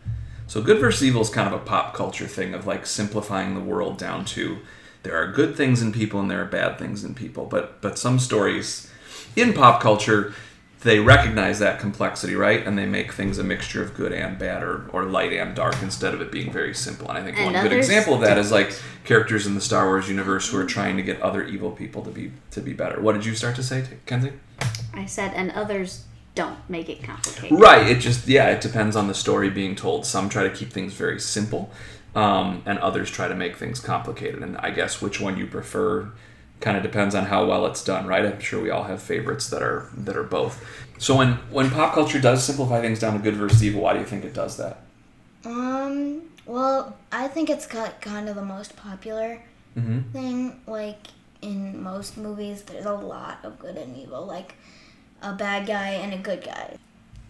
So 0.51 0.62
good 0.62 0.81
versus 0.81 1.01
evil 1.01 1.21
is 1.21 1.30
kind 1.30 1.48
of 1.48 1.53
a 1.53 1.63
pop 1.63 1.94
culture 1.94 2.27
thing 2.27 2.53
of 2.53 2.68
like 2.68 2.86
simplifying 2.86 3.56
the 3.56 3.62
world 3.62 3.98
down 3.98 4.25
to 4.36 4.57
there 5.03 5.15
are 5.15 5.31
good 5.31 5.56
things 5.56 5.81
in 5.81 5.94
people 5.94 6.19
and 6.19 6.30
there 6.30 6.42
are 6.42 6.45
bad 6.45 6.77
things 6.77 7.06
in 7.06 7.15
people. 7.15 7.45
But 7.45 7.81
but 7.81 7.98
some 7.98 8.19
stories 8.19 8.92
in 9.38 9.53
pop 9.53 9.80
culture 9.81 10.33
they 10.81 11.00
recognize 11.00 11.59
that 11.59 11.80
complexity, 11.80 12.36
right? 12.36 12.68
And 12.68 12.77
they 12.77 12.86
make 12.86 13.13
things 13.13 13.38
a 13.38 13.45
mixture 13.45 13.81
of 13.81 13.94
good 13.94 14.12
and 14.12 14.38
bad 14.38 14.62
or, 14.62 14.89
or 14.92 15.06
light 15.06 15.31
and 15.31 15.56
dark 15.56 15.81
instead 15.81 16.13
of 16.13 16.19
it 16.19 16.33
being 16.33 16.51
very 16.51 16.74
simple. 16.74 17.07
And 17.07 17.18
I 17.18 17.24
think 17.24 17.38
And 17.38 17.53
one 17.53 17.63
good 17.63 17.71
example 17.71 18.13
of 18.13 18.19
that 18.19 18.38
is 18.38 18.51
like 18.51 18.77
characters 19.06 19.48
in 19.48 19.56
the 19.56 19.62
Star 19.62 19.86
Wars 19.86 20.09
universe 20.09 20.50
who 20.50 20.57
are 20.57 20.65
trying 20.65 20.98
to 20.98 21.01
get 21.01 21.21
other 21.21 21.45
evil 21.45 21.71
people 21.71 22.03
to 22.03 22.12
be 22.12 22.33
to 22.50 22.59
be 22.59 22.74
better. 22.74 23.00
What 23.00 23.13
did 23.13 23.25
you 23.25 23.36
start 23.36 23.56
to 23.56 23.63
say, 23.63 23.88
Kenzie? 24.06 24.33
I 24.94 25.06
said, 25.06 25.31
and 25.33 25.50
others 25.51 26.03
don't 26.36 26.57
make 26.69 26.89
it 26.89 27.04
complicated. 27.04 27.60
Right. 27.60 27.88
It 27.88 28.00
just 28.00 28.28
yeah, 28.28 28.48
it 28.50 28.62
depends 28.62 28.95
on 28.95 29.07
the 29.07 29.13
story 29.13 29.50
being 29.50 29.75
told. 29.75 30.06
Some 30.06 30.30
try 30.30 30.44
to 30.44 30.50
keep 30.50 30.72
things 30.72 30.94
very 30.94 31.19
simple, 31.19 31.72
um, 32.16 32.63
and 32.66 32.80
others 32.80 33.10
try 33.12 33.28
to 33.28 33.36
make 33.36 33.57
things 33.57 33.80
complicated. 33.80 34.42
And 34.42 34.57
I 34.57 34.72
guess 34.72 35.01
which 35.01 35.19
one 35.19 35.38
you 35.38 35.48
prefer 35.48 36.12
kind 36.62 36.78
of 36.78 36.83
depends 36.83 37.16
on 37.16 37.25
how 37.25 37.45
well 37.45 37.66
it's 37.66 37.83
done, 37.83 38.06
right? 38.07 38.24
I'm 38.25 38.39
sure 38.39 38.62
we 38.62 38.69
all 38.69 38.83
have 38.83 39.01
favorites 39.01 39.50
that 39.50 39.62
are 39.62 39.89
that 39.98 40.16
are 40.16 40.24
both. 40.24 40.63
So 41.00 41.18
when 41.18 41.33
when 41.50 41.69
pop 41.72 41.94
culture 41.94 42.22
does 42.22 42.44
simplify 42.44 42.80
things 42.81 43.00
down 43.00 43.13
to 43.13 43.19
good 43.19 43.36
versus 43.36 43.63
evil, 43.63 43.81
why 43.81 43.94
do 43.94 44.00
you 44.00 44.06
think 44.06 44.24
it 44.24 44.34
does 44.34 44.57
that? 44.57 44.81
Um. 45.45 46.24
Well, 46.45 46.98
I 47.12 47.27
think 47.27 47.50
it's 47.50 47.65
ki- 47.67 47.98
kind 48.01 48.27
of 48.29 48.36
the 48.36 48.46
most 48.46 48.75
popular 48.75 49.41
Mm-hmm. 49.77 50.12
thing. 50.12 50.60
Like 50.67 51.08
in 51.41 51.82
most 51.82 52.17
movies, 52.17 52.63
there's 52.63 52.86
a 52.86 52.94
lot 52.94 53.39
of 53.44 53.58
good 53.58 53.77
and 53.77 53.96
evil. 53.98 54.25
Like 54.25 54.55
a 55.22 55.34
bad 55.34 55.66
guy 55.68 55.90
and 55.92 56.13
a 56.13 56.18
good 56.18 56.44
guy. 56.44 56.78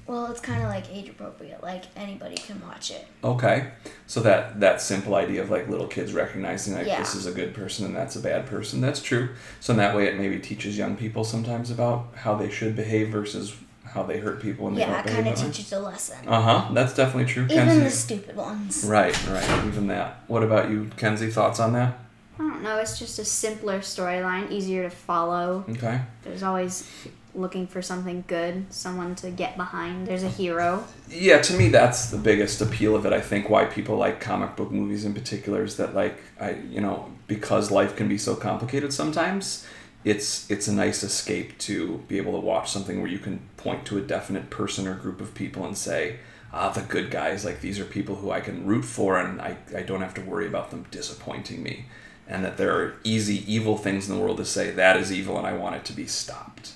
Well, 0.08 0.30
it's 0.32 0.42
kind 0.42 0.62
of 0.62 0.68
like 0.70 0.86
age 0.94 1.08
appropriate. 1.10 1.64
Like 1.64 1.84
anybody 1.96 2.36
can 2.36 2.60
watch 2.68 2.92
it. 2.92 3.08
Okay, 3.24 3.72
so 4.08 4.20
that 4.22 4.60
that 4.60 4.82
simple 4.82 5.16
idea 5.16 5.42
of 5.42 5.50
like 5.50 5.70
little 5.70 5.88
kids 5.88 6.12
recognizing 6.12 6.74
like 6.74 6.88
Yeah. 6.88 7.00
this 7.00 7.16
is 7.16 7.26
a 7.28 7.32
good 7.32 7.54
person 7.54 7.86
and 7.86 7.96
that's 7.96 8.16
a 8.16 8.20
bad 8.20 8.46
person, 8.48 8.82
that's 8.82 9.02
true. 9.02 9.30
So 9.60 9.72
in 9.74 9.78
that 9.78 9.96
way, 9.96 10.08
it 10.08 10.18
maybe 10.18 10.40
teaches 10.40 10.78
young 10.78 10.98
people 10.98 11.24
sometimes 11.24 11.72
about 11.72 12.08
how 12.16 12.36
they 12.36 12.50
should 12.50 12.76
behave 12.76 13.10
versus 13.10 13.56
how 13.86 14.04
they 14.04 14.20
hurt 14.20 14.42
people 14.42 14.66
when 14.66 14.74
they 14.76 14.82
Yeah, 14.82 14.88
don't 14.88 15.00
it 15.00 15.04
behave 15.06 15.24
kind 15.26 15.28
of 15.36 15.40
that 15.42 15.46
teaches 15.54 15.72
a 15.74 15.80
lesson. 15.80 16.28
Uh 16.28 16.42
huh. 16.42 16.74
That's 16.74 16.94
definitely 16.94 17.32
true. 17.32 17.44
Even 17.44 17.58
Kenzie. 17.58 17.80
the 17.82 17.90
stupid 17.90 18.36
ones. 18.36 18.84
Right, 18.86 19.16
right. 19.28 19.66
Even 19.66 19.88
that. 19.88 20.24
What 20.28 20.44
about 20.44 20.70
you, 20.70 20.90
Kenzie? 20.98 21.30
Thoughts 21.30 21.60
on 21.60 21.74
that? 21.74 22.00
I 22.40 22.44
don't 22.44 22.64
know. 22.64 22.78
It's 22.78 22.98
just 22.98 23.20
a 23.20 23.26
simpler 23.26 23.80
storyline, 23.80 24.50
easier 24.52 24.84
to 24.84 24.90
follow. 24.90 25.64
Okay. 25.70 26.02
There's 26.24 26.42
always 26.42 26.90
looking 27.34 27.68
for 27.68 27.82
something 27.82 28.24
good, 28.28 28.72
someone 28.74 29.16
to 29.16 29.30
get 29.30 29.58
behind. 29.58 30.08
There's 30.08 30.24
a 30.24 30.30
hero. 30.30 30.84
Yeah, 31.10 31.42
to 31.42 31.54
me, 31.54 31.70
that's 31.70 32.10
the 32.10 32.18
biggest 32.18 32.62
appeal 32.62 32.96
of 32.96 33.06
it. 33.06 33.14
I 33.14 33.22
think 33.22 33.50
why 33.50 33.66
people 33.66 33.98
like 33.98 34.20
comic 34.20 34.56
book 34.56 34.72
movies 34.72 35.06
in 35.06 35.14
particular 35.14 35.64
is 35.64 35.78
that, 35.78 35.94
like, 35.96 36.18
I, 36.40 36.56
you 36.70 36.82
know, 36.82 37.12
because 37.28 37.72
life 37.72 37.96
can 37.96 38.08
be 38.08 38.18
so 38.18 38.36
complicated 38.36 38.94
sometimes. 38.94 39.66
It's 40.04 40.50
it's 40.50 40.68
a 40.68 40.74
nice 40.74 41.04
escape 41.04 41.58
to 41.60 42.00
be 42.08 42.18
able 42.18 42.34
to 42.34 42.40
watch 42.40 42.72
something 42.72 43.02
where 43.02 43.12
you 43.12 43.20
can 43.20 43.40
point 43.58 43.86
to 43.86 43.98
a 44.00 44.02
definite 44.02 44.50
person 44.50 44.88
or 44.88 44.96
group 44.96 45.22
of 45.22 45.36
people 45.36 45.64
and 45.64 45.78
say, 45.78 46.18
ah, 46.52 46.70
the 46.70 46.82
good 46.82 47.12
guys, 47.12 47.46
like 47.46 47.62
these 47.62 47.80
are 47.80 47.86
people 47.86 48.16
who 48.16 48.32
I 48.32 48.40
can 48.42 48.66
root 48.66 48.84
for, 48.84 49.20
and 49.20 49.40
I, 49.40 49.58
I 49.76 49.84
don't 49.84 50.02
have 50.02 50.16
to 50.16 50.22
worry 50.22 50.48
about 50.48 50.72
them 50.72 50.86
disappointing 50.92 51.62
me, 51.62 51.86
and 52.28 52.44
that 52.44 52.58
there 52.58 52.74
are 52.76 52.96
easy 53.04 53.44
evil 53.52 53.78
things 53.78 54.10
in 54.10 54.16
the 54.16 54.22
world 54.22 54.38
to 54.38 54.46
say 54.46 54.72
that 54.72 54.98
is 54.98 55.12
evil 55.12 55.38
and 55.38 55.46
I 55.46 55.54
want 55.54 55.76
it 55.76 55.86
to 55.86 55.94
be 55.94 56.08
stopped. 56.08 56.74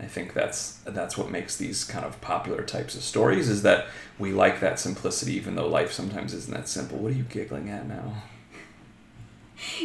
I 0.00 0.06
think 0.06 0.34
that's 0.34 0.80
that's 0.84 1.16
what 1.16 1.30
makes 1.30 1.56
these 1.56 1.84
kind 1.84 2.04
of 2.04 2.20
popular 2.20 2.62
types 2.62 2.94
of 2.96 3.02
stories 3.02 3.48
is 3.48 3.62
that 3.62 3.86
we 4.18 4.32
like 4.32 4.60
that 4.60 4.78
simplicity, 4.80 5.34
even 5.34 5.54
though 5.54 5.68
life 5.68 5.92
sometimes 5.92 6.34
isn't 6.34 6.52
that 6.52 6.68
simple. 6.68 6.98
What 6.98 7.12
are 7.12 7.16
you 7.16 7.22
giggling 7.24 7.70
at 7.70 7.86
now? 7.86 8.22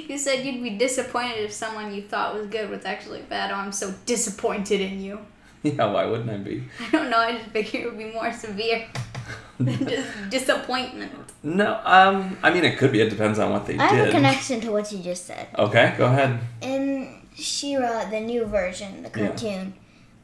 You 0.07 0.17
said 0.17 0.43
you'd 0.45 0.63
be 0.63 0.71
disappointed 0.77 1.37
if 1.43 1.53
someone 1.53 1.93
you 1.93 2.01
thought 2.01 2.33
was 2.33 2.47
good 2.47 2.69
was 2.69 2.85
actually 2.85 3.21
bad. 3.21 3.51
Oh, 3.51 3.55
I'm 3.55 3.71
so 3.71 3.93
disappointed 4.05 4.81
in 4.81 4.99
you. 4.99 5.19
Yeah, 5.61 5.91
why 5.91 6.05
wouldn't 6.05 6.29
I 6.29 6.37
be? 6.37 6.63
I 6.79 6.89
don't 6.89 7.09
know. 7.09 7.17
I 7.17 7.33
just 7.33 7.49
figured 7.49 7.83
it 7.83 7.85
would 7.89 7.97
be 7.97 8.13
more 8.13 8.31
severe 8.31 8.87
than 9.59 9.85
just 9.89 10.07
disappointment. 10.29 11.11
No, 11.43 11.81
um, 11.83 12.37
I 12.41 12.49
mean 12.53 12.63
it 12.63 12.77
could 12.77 12.93
be. 12.93 13.01
It 13.01 13.09
depends 13.09 13.39
on 13.39 13.51
what 13.51 13.65
they 13.67 13.77
I 13.77 13.87
have 13.87 13.99
a 13.99 14.03
did. 14.05 14.11
connection 14.13 14.61
to 14.61 14.71
what 14.71 14.89
you 14.93 14.99
just 14.99 15.25
said. 15.25 15.47
Okay, 15.57 15.93
go 15.97 16.05
ahead. 16.05 16.39
In 16.61 17.21
She-Ra, 17.35 18.05
the 18.09 18.21
new 18.21 18.45
version, 18.45 19.03
the 19.03 19.09
Yeah. 19.19 19.27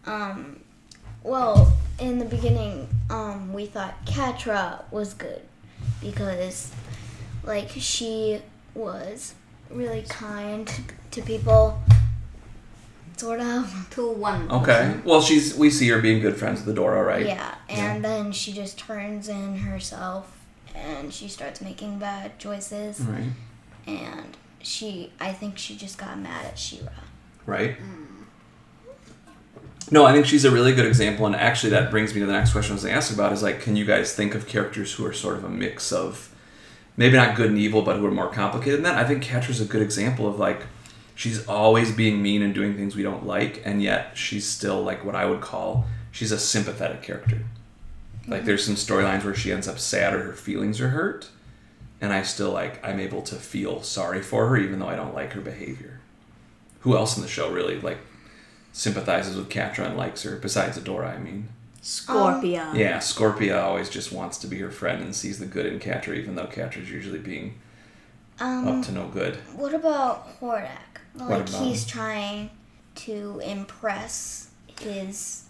Cartoon, 0.06 0.32
um, 0.32 0.60
well, 1.24 1.74
in 2.00 2.20
the 2.20 2.26
beginning, 2.26 2.88
um, 3.10 3.54
we 3.54 3.66
thought 3.66 4.06
Catra 4.06 4.84
was 4.92 5.14
good 5.14 5.42
because, 6.02 6.72
like, 7.44 7.70
she 7.78 8.42
was 8.74 9.34
really 9.70 10.04
kind 10.04 10.70
to 11.12 11.22
people, 11.22 11.80
sort 13.18 13.40
of. 13.40 13.72
To 13.96 14.12
one. 14.12 14.52
Okay. 14.52 14.94
Well, 15.06 15.22
she's 15.22 15.56
we 15.56 15.70
see 15.70 15.88
her 15.90 16.02
being 16.02 16.22
good 16.22 16.36
friends 16.36 16.66
with 16.66 16.76
Adora, 16.76 17.06
right? 17.06 17.26
Yeah, 17.26 17.56
and 17.70 18.04
then 18.04 18.34
she 18.34 18.52
just 18.52 18.78
turns 18.78 19.30
in 19.30 19.60
herself 19.60 20.38
and 20.76 21.14
she 21.14 21.30
starts 21.30 21.62
making 21.62 21.98
bad 22.00 22.38
choices, 22.40 23.00
Right. 23.00 23.30
and 23.88 24.36
she, 24.62 25.14
I 25.22 25.32
think 25.32 25.58
she 25.58 25.78
just 25.78 25.98
got 25.98 26.20
mad 26.20 26.46
at 26.46 26.60
She-Ra. 26.60 26.92
Right. 27.46 27.78
No, 29.92 30.06
I 30.06 30.13
think 30.13 30.25
she's 30.25 30.46
a 30.46 30.51
really 30.51 30.74
good 30.74 30.86
example, 30.86 31.25
and 31.25 31.36
actually 31.36 31.70
that 31.72 31.92
brings 31.92 32.13
me 32.13 32.20
to 32.20 32.25
the 32.25 32.34
next 32.34 32.51
question 32.51 32.72
I 32.72 32.75
was 32.75 32.84
going 32.84 32.94
to 32.94 32.98
ask 32.98 33.13
about 33.13 33.34
is 33.34 33.44
like, 33.44 33.62
can 33.62 33.75
you 33.75 33.86
guys 33.86 34.13
think 34.13 34.34
of 34.34 34.48
characters 34.48 34.94
who 34.94 35.06
are 35.06 35.13
sort 35.13 35.38
of 35.38 35.44
a 35.44 35.50
mix 35.50 35.92
of 35.92 36.34
maybe 36.98 37.15
not 37.15 37.36
good 37.36 37.50
and 37.50 37.60
evil, 37.60 37.84
but 37.84 37.98
who 37.98 38.06
are 38.06 38.12
more 38.12 38.30
complicated 38.30 38.77
than 38.77 38.84
that? 38.84 38.98
I 38.98 39.08
think 39.08 39.24
Catra's 39.24 39.62
a 39.62 39.65
good 39.65 39.84
example 39.84 40.27
of 40.27 40.39
like 40.39 40.65
she's 41.13 41.48
always 41.48 41.92
being 41.92 42.22
mean 42.22 42.42
and 42.42 42.54
doing 42.54 42.75
things 42.75 42.96
we 42.96 43.04
don't 43.04 43.27
like, 43.27 43.62
and 43.63 43.82
yet 43.84 44.18
she's 44.18 44.48
still 44.48 44.82
like 44.82 45.06
what 45.06 45.15
I 45.15 45.25
would 45.25 45.42
call 45.42 45.86
she's 46.12 46.32
a 46.32 46.39
sympathetic 46.39 47.01
character. 47.01 47.44
Like 48.27 48.39
mm-hmm. 48.39 48.48
there's 48.48 48.65
some 48.65 48.75
storylines 48.75 49.24
where 49.24 49.36
she 49.36 49.51
ends 49.51 49.68
up 49.68 49.77
sad 49.77 50.13
or 50.13 50.24
her 50.24 50.34
feelings 50.34 50.82
are 50.82 50.89
hurt, 50.89 51.30
and 52.01 52.12
I 52.12 52.24
still 52.24 52.51
like 52.51 52.84
I'm 52.84 53.00
able 53.00 53.22
to 53.24 53.36
feel 53.36 53.84
sorry 53.84 54.22
for 54.22 54.48
her 54.48 54.58
even 54.58 54.80
though 54.80 54.89
I 54.89 54.96
don't 54.96 55.13
like 55.13 55.34
her 55.34 55.42
behavior. 55.42 56.00
Who 56.80 56.96
else 56.96 57.18
in 57.18 57.24
the 57.24 57.30
show 57.30 57.51
really 57.51 57.80
like 57.80 57.98
sympathizes 58.75 59.38
with 59.38 59.50
Catra 59.50 59.86
and 59.86 59.98
likes 59.98 60.24
her 60.24 60.36
besides 60.36 60.77
Adora? 60.77 61.15
I 61.15 61.17
mean, 61.17 61.48
Scorpia. 61.82 62.75
yeah, 62.75 62.98
Scorpia 62.98 63.63
always 63.63 63.89
just 63.89 64.12
wants 64.12 64.38
to 64.39 64.48
be 64.48 64.60
her 64.60 64.70
friend 64.72 65.01
and 65.01 65.15
sees 65.15 65.39
the 65.39 65.46
good 65.46 65.65
in 65.65 65.79
Catra, 65.79 66.15
even 66.17 66.36
though 66.36 66.48
Catra's 66.48 66.91
usually 66.91 67.20
being 67.20 67.55
Um, 68.39 68.67
up 68.67 68.86
to 68.86 68.91
no 68.91 69.08
good. 69.08 69.38
What 69.55 69.74
about 69.74 70.39
Hordak? 70.41 71.00
Like 71.15 71.48
about 71.48 71.63
he's 71.63 71.86
trying 71.86 72.50
to 72.96 73.39
impress 73.46 74.50
his 74.82 75.44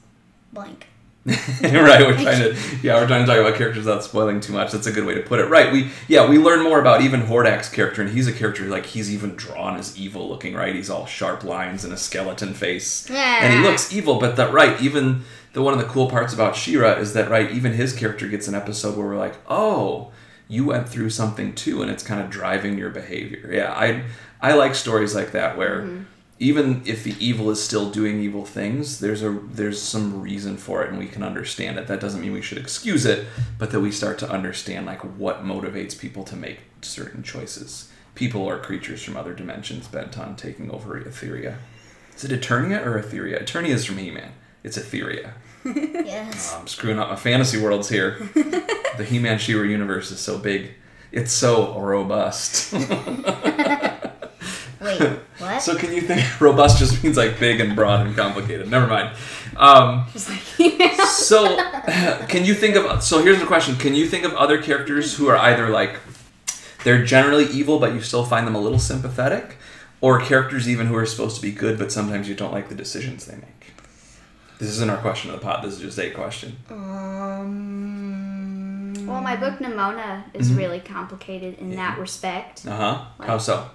blank. 0.54 0.86
right, 1.64 2.06
we're 2.06 2.22
trying 2.22 2.40
to 2.40 2.56
yeah, 2.84 3.00
we're 3.00 3.08
trying 3.08 3.26
to 3.26 3.26
talk 3.26 3.40
about 3.40 3.56
characters 3.56 3.84
without 3.84 4.04
spoiling 4.04 4.40
too 4.40 4.54
much. 4.54 4.72
That's 4.72 4.86
a 4.86 4.92
good 4.92 5.06
way 5.06 5.16
to 5.16 5.22
put 5.22 5.40
it. 5.40 5.46
Right, 5.46 5.74
we 5.74 5.90
yeah, 6.08 6.30
we 6.30 6.38
learn 6.38 6.64
more 6.64 6.80
about 6.80 7.02
even 7.02 7.22
Hordak's 7.22 7.68
character, 7.68 8.04
and 8.04 8.12
he's 8.12 8.28
a 8.28 8.32
character 8.32 8.66
like 8.66 8.86
he's 8.86 9.12
even 9.12 9.36
drawn 9.36 9.76
as 9.76 9.98
evil 9.98 10.30
looking. 10.30 10.54
Right, 10.54 10.76
he's 10.76 10.92
all 10.92 11.08
sharp 11.08 11.44
lines 11.44 11.84
and 11.84 11.92
a 11.92 11.98
skeleton 11.98 12.54
face, 12.54 13.10
and 13.10 13.54
he 13.56 13.60
looks 13.68 13.92
evil. 13.92 14.20
But 14.20 14.36
that 14.36 14.54
right, 14.54 14.80
even 14.80 15.24
the 15.54 15.64
one 15.64 15.74
of 15.74 15.80
the 15.80 15.86
cool 15.86 16.12
parts 16.12 16.32
about 16.32 16.56
She-Ra 16.56 16.92
is 16.92 17.14
that 17.14 17.32
right, 17.32 17.50
even 17.50 17.74
his 17.74 17.92
character 17.92 18.28
gets 18.28 18.48
an 18.48 18.54
episode 18.54 18.96
where 18.96 19.08
we're 19.08 19.18
like, 19.18 19.38
oh, 19.50 20.12
you 20.48 20.66
went 20.66 20.88
through 20.88 21.10
something 21.10 21.56
too, 21.56 21.82
and 21.82 21.90
it's 21.90 22.04
kind 22.04 22.22
of 22.22 22.30
driving 22.30 22.78
your 22.78 22.92
behavior. 22.92 23.50
Yeah, 23.52 23.74
I 23.74 24.04
I 24.42 24.54
like 24.54 24.76
stories 24.76 25.16
like 25.16 25.32
that 25.32 25.58
where 25.58 25.82
mm-hmm. 25.82 26.04
Even 26.38 26.82
if 26.86 27.04
the 27.04 27.16
evil 27.20 27.50
is 27.50 27.64
still 27.64 27.90
doing 27.90 28.20
evil 28.20 28.46
things, 28.46 29.00
there's 29.00 29.24
a 29.24 29.32
there's 29.52 29.82
some 29.82 30.22
reason 30.22 30.58
for 30.58 30.84
it, 30.84 30.90
and 30.90 31.00
we 31.00 31.08
can 31.08 31.24
understand 31.24 31.78
it. 31.80 31.88
That 31.88 32.02
doesn't 32.02 32.22
mean 32.22 32.34
we 32.34 32.42
should 32.42 32.58
excuse 32.58 33.06
it, 33.06 33.26
but 33.58 33.72
that 33.72 33.80
we 33.80 33.92
start 33.92 34.20
to 34.20 34.30
understand 34.30 34.86
like 34.86 35.02
what 35.02 35.46
motivates 35.46 35.98
people 35.98 36.24
to 36.26 36.36
make 36.36 36.60
certain 36.82 37.24
choices. 37.24 37.90
People 38.16 38.42
or 38.42 38.58
creatures 38.60 39.04
from 39.04 39.18
other 39.18 39.34
dimensions 39.34 39.88
bent 39.88 40.18
on 40.18 40.36
taking 40.36 40.72
over 40.72 41.00
Etheria. 41.00 41.58
Is 42.16 42.24
it 42.24 42.32
Eternia 42.32 42.86
or 42.86 43.02
Etheria? 43.02 43.44
Eternia 43.44 43.72
is 43.72 43.86
from 43.86 43.98
He-Man. 43.98 44.32
It's 44.64 44.78
Etheria. 44.78 45.34
yes. 45.66 46.54
Oh, 46.54 46.60
I'm 46.62 46.68
screwing 46.68 46.98
up 46.98 47.10
my 47.10 47.18
fantasy 47.18 47.62
worlds 47.62 47.90
here. 47.90 48.20
the 48.34 49.06
He-Man 49.06 49.38
She-Ra 49.38 49.64
universe 49.64 50.12
is 50.12 50.22
so 50.22 50.38
big. 50.38 50.72
It's 51.12 51.34
so 51.34 51.78
robust. 51.80 52.72
Wait, 54.82 55.20
what? 55.56 55.64
so 55.64 55.76
can 55.76 55.92
you 55.94 56.02
think 56.02 56.22
robust 56.42 56.78
just 56.80 57.04
means 57.04 57.18
like 57.18 57.40
big 57.40 57.60
and 57.60 57.76
broad 57.76 58.06
and 58.08 58.16
complicated? 58.16 58.70
Never 58.70 58.88
mind. 58.88 59.16
Um, 59.58 60.06
Just 60.14 60.30
like, 60.30 60.42
so 61.08 61.56
can 62.28 62.44
you 62.46 62.54
think 62.54 62.76
of 62.76 63.02
so 63.04 63.22
here's 63.24 63.40
the 63.40 63.46
question 63.46 63.76
can 63.78 63.94
you 63.96 64.06
think 64.08 64.26
of 64.26 64.34
other 64.34 64.62
characters 64.62 65.16
who 65.18 65.28
are 65.30 65.38
either 65.38 65.70
like 65.70 65.98
they're 66.84 67.04
generally 67.06 67.46
evil 67.46 67.80
but 67.80 67.94
you 67.94 68.02
still 68.02 68.26
find 68.26 68.46
them 68.46 68.56
a 68.56 68.60
little 68.60 68.80
sympathetic 68.80 69.56
or 70.02 70.20
characters 70.20 70.68
even 70.68 70.88
who 70.88 70.96
are 70.96 71.06
supposed 71.06 71.38
to 71.38 71.42
be 71.42 71.52
good 71.52 71.80
but 71.80 71.90
sometimes 71.92 72.28
you 72.28 72.36
don't 72.36 72.52
like 72.52 72.68
the 72.68 72.76
decisions 72.76 73.26
they 73.28 73.36
make 73.36 73.74
this 74.60 74.68
isn't 74.70 74.90
our 74.90 74.98
question 74.98 75.30
of 75.32 75.40
the 75.40 75.42
pot 75.46 75.62
this 75.64 75.74
is 75.76 75.80
just 75.80 75.98
a 76.00 76.10
question 76.12 76.58
um. 77.66 78.94
well, 79.08 79.22
my 79.22 79.36
book 79.36 79.60
Nimona 79.60 80.24
is 80.34 80.52
Mhm. 80.52 80.58
really 80.58 80.80
complicated 80.80 81.58
in 81.60 81.76
that 81.76 81.98
respect. 81.98 82.66
uh-huh 82.68 83.06
how 83.22 83.38
so 83.38 83.70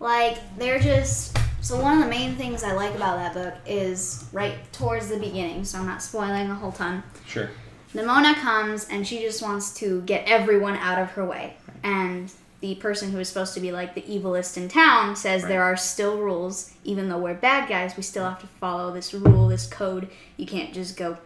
Like, 0.00 0.38
they're 0.58 0.78
just. 0.80 1.36
So, 1.60 1.80
one 1.80 1.96
of 1.96 2.04
the 2.04 2.10
main 2.10 2.34
things 2.36 2.62
I 2.62 2.72
like 2.72 2.94
about 2.94 3.16
that 3.16 3.32
book 3.34 3.54
is 3.66 4.26
right 4.32 4.56
towards 4.72 5.08
the 5.08 5.18
beginning, 5.18 5.64
so 5.64 5.78
I'm 5.78 5.86
not 5.86 6.02
spoiling 6.02 6.50
a 6.50 6.54
whole 6.54 6.72
ton. 6.72 7.02
sure 7.26 7.48
Nimona 7.94 8.34
comes 8.34 8.86
and 8.88 9.06
she 9.06 9.20
just 9.20 9.40
wants 9.40 9.72
to 9.74 10.02
get 10.02 10.26
everyone 10.26 10.74
out 10.76 10.98
of 10.98 11.10
her 11.12 11.24
way. 11.24 11.56
And 11.84 12.30
the 12.60 12.74
person 12.74 13.12
who 13.12 13.18
is 13.20 13.28
supposed 13.28 13.54
to 13.54 13.60
be 13.60 13.70
like 13.72 13.94
the 13.94 14.02
evilest 14.02 14.56
in 14.56 14.68
town 14.68 15.14
says 15.16 15.42
Right. 15.42 15.48
there 15.48 15.62
are 15.62 15.76
still 15.76 16.18
rules. 16.18 16.72
Even 16.82 17.08
though 17.08 17.18
we're 17.18 17.34
bad 17.34 17.68
guys, 17.68 17.96
we 17.96 18.02
still 18.02 18.24
have 18.24 18.40
to 18.40 18.46
follow 18.46 18.92
this 18.92 19.14
rule, 19.14 19.48
this 19.48 19.66
code. 19.66 20.08
You 20.36 20.44
can't 20.46 20.74
just 20.74 20.96
go 20.96 21.16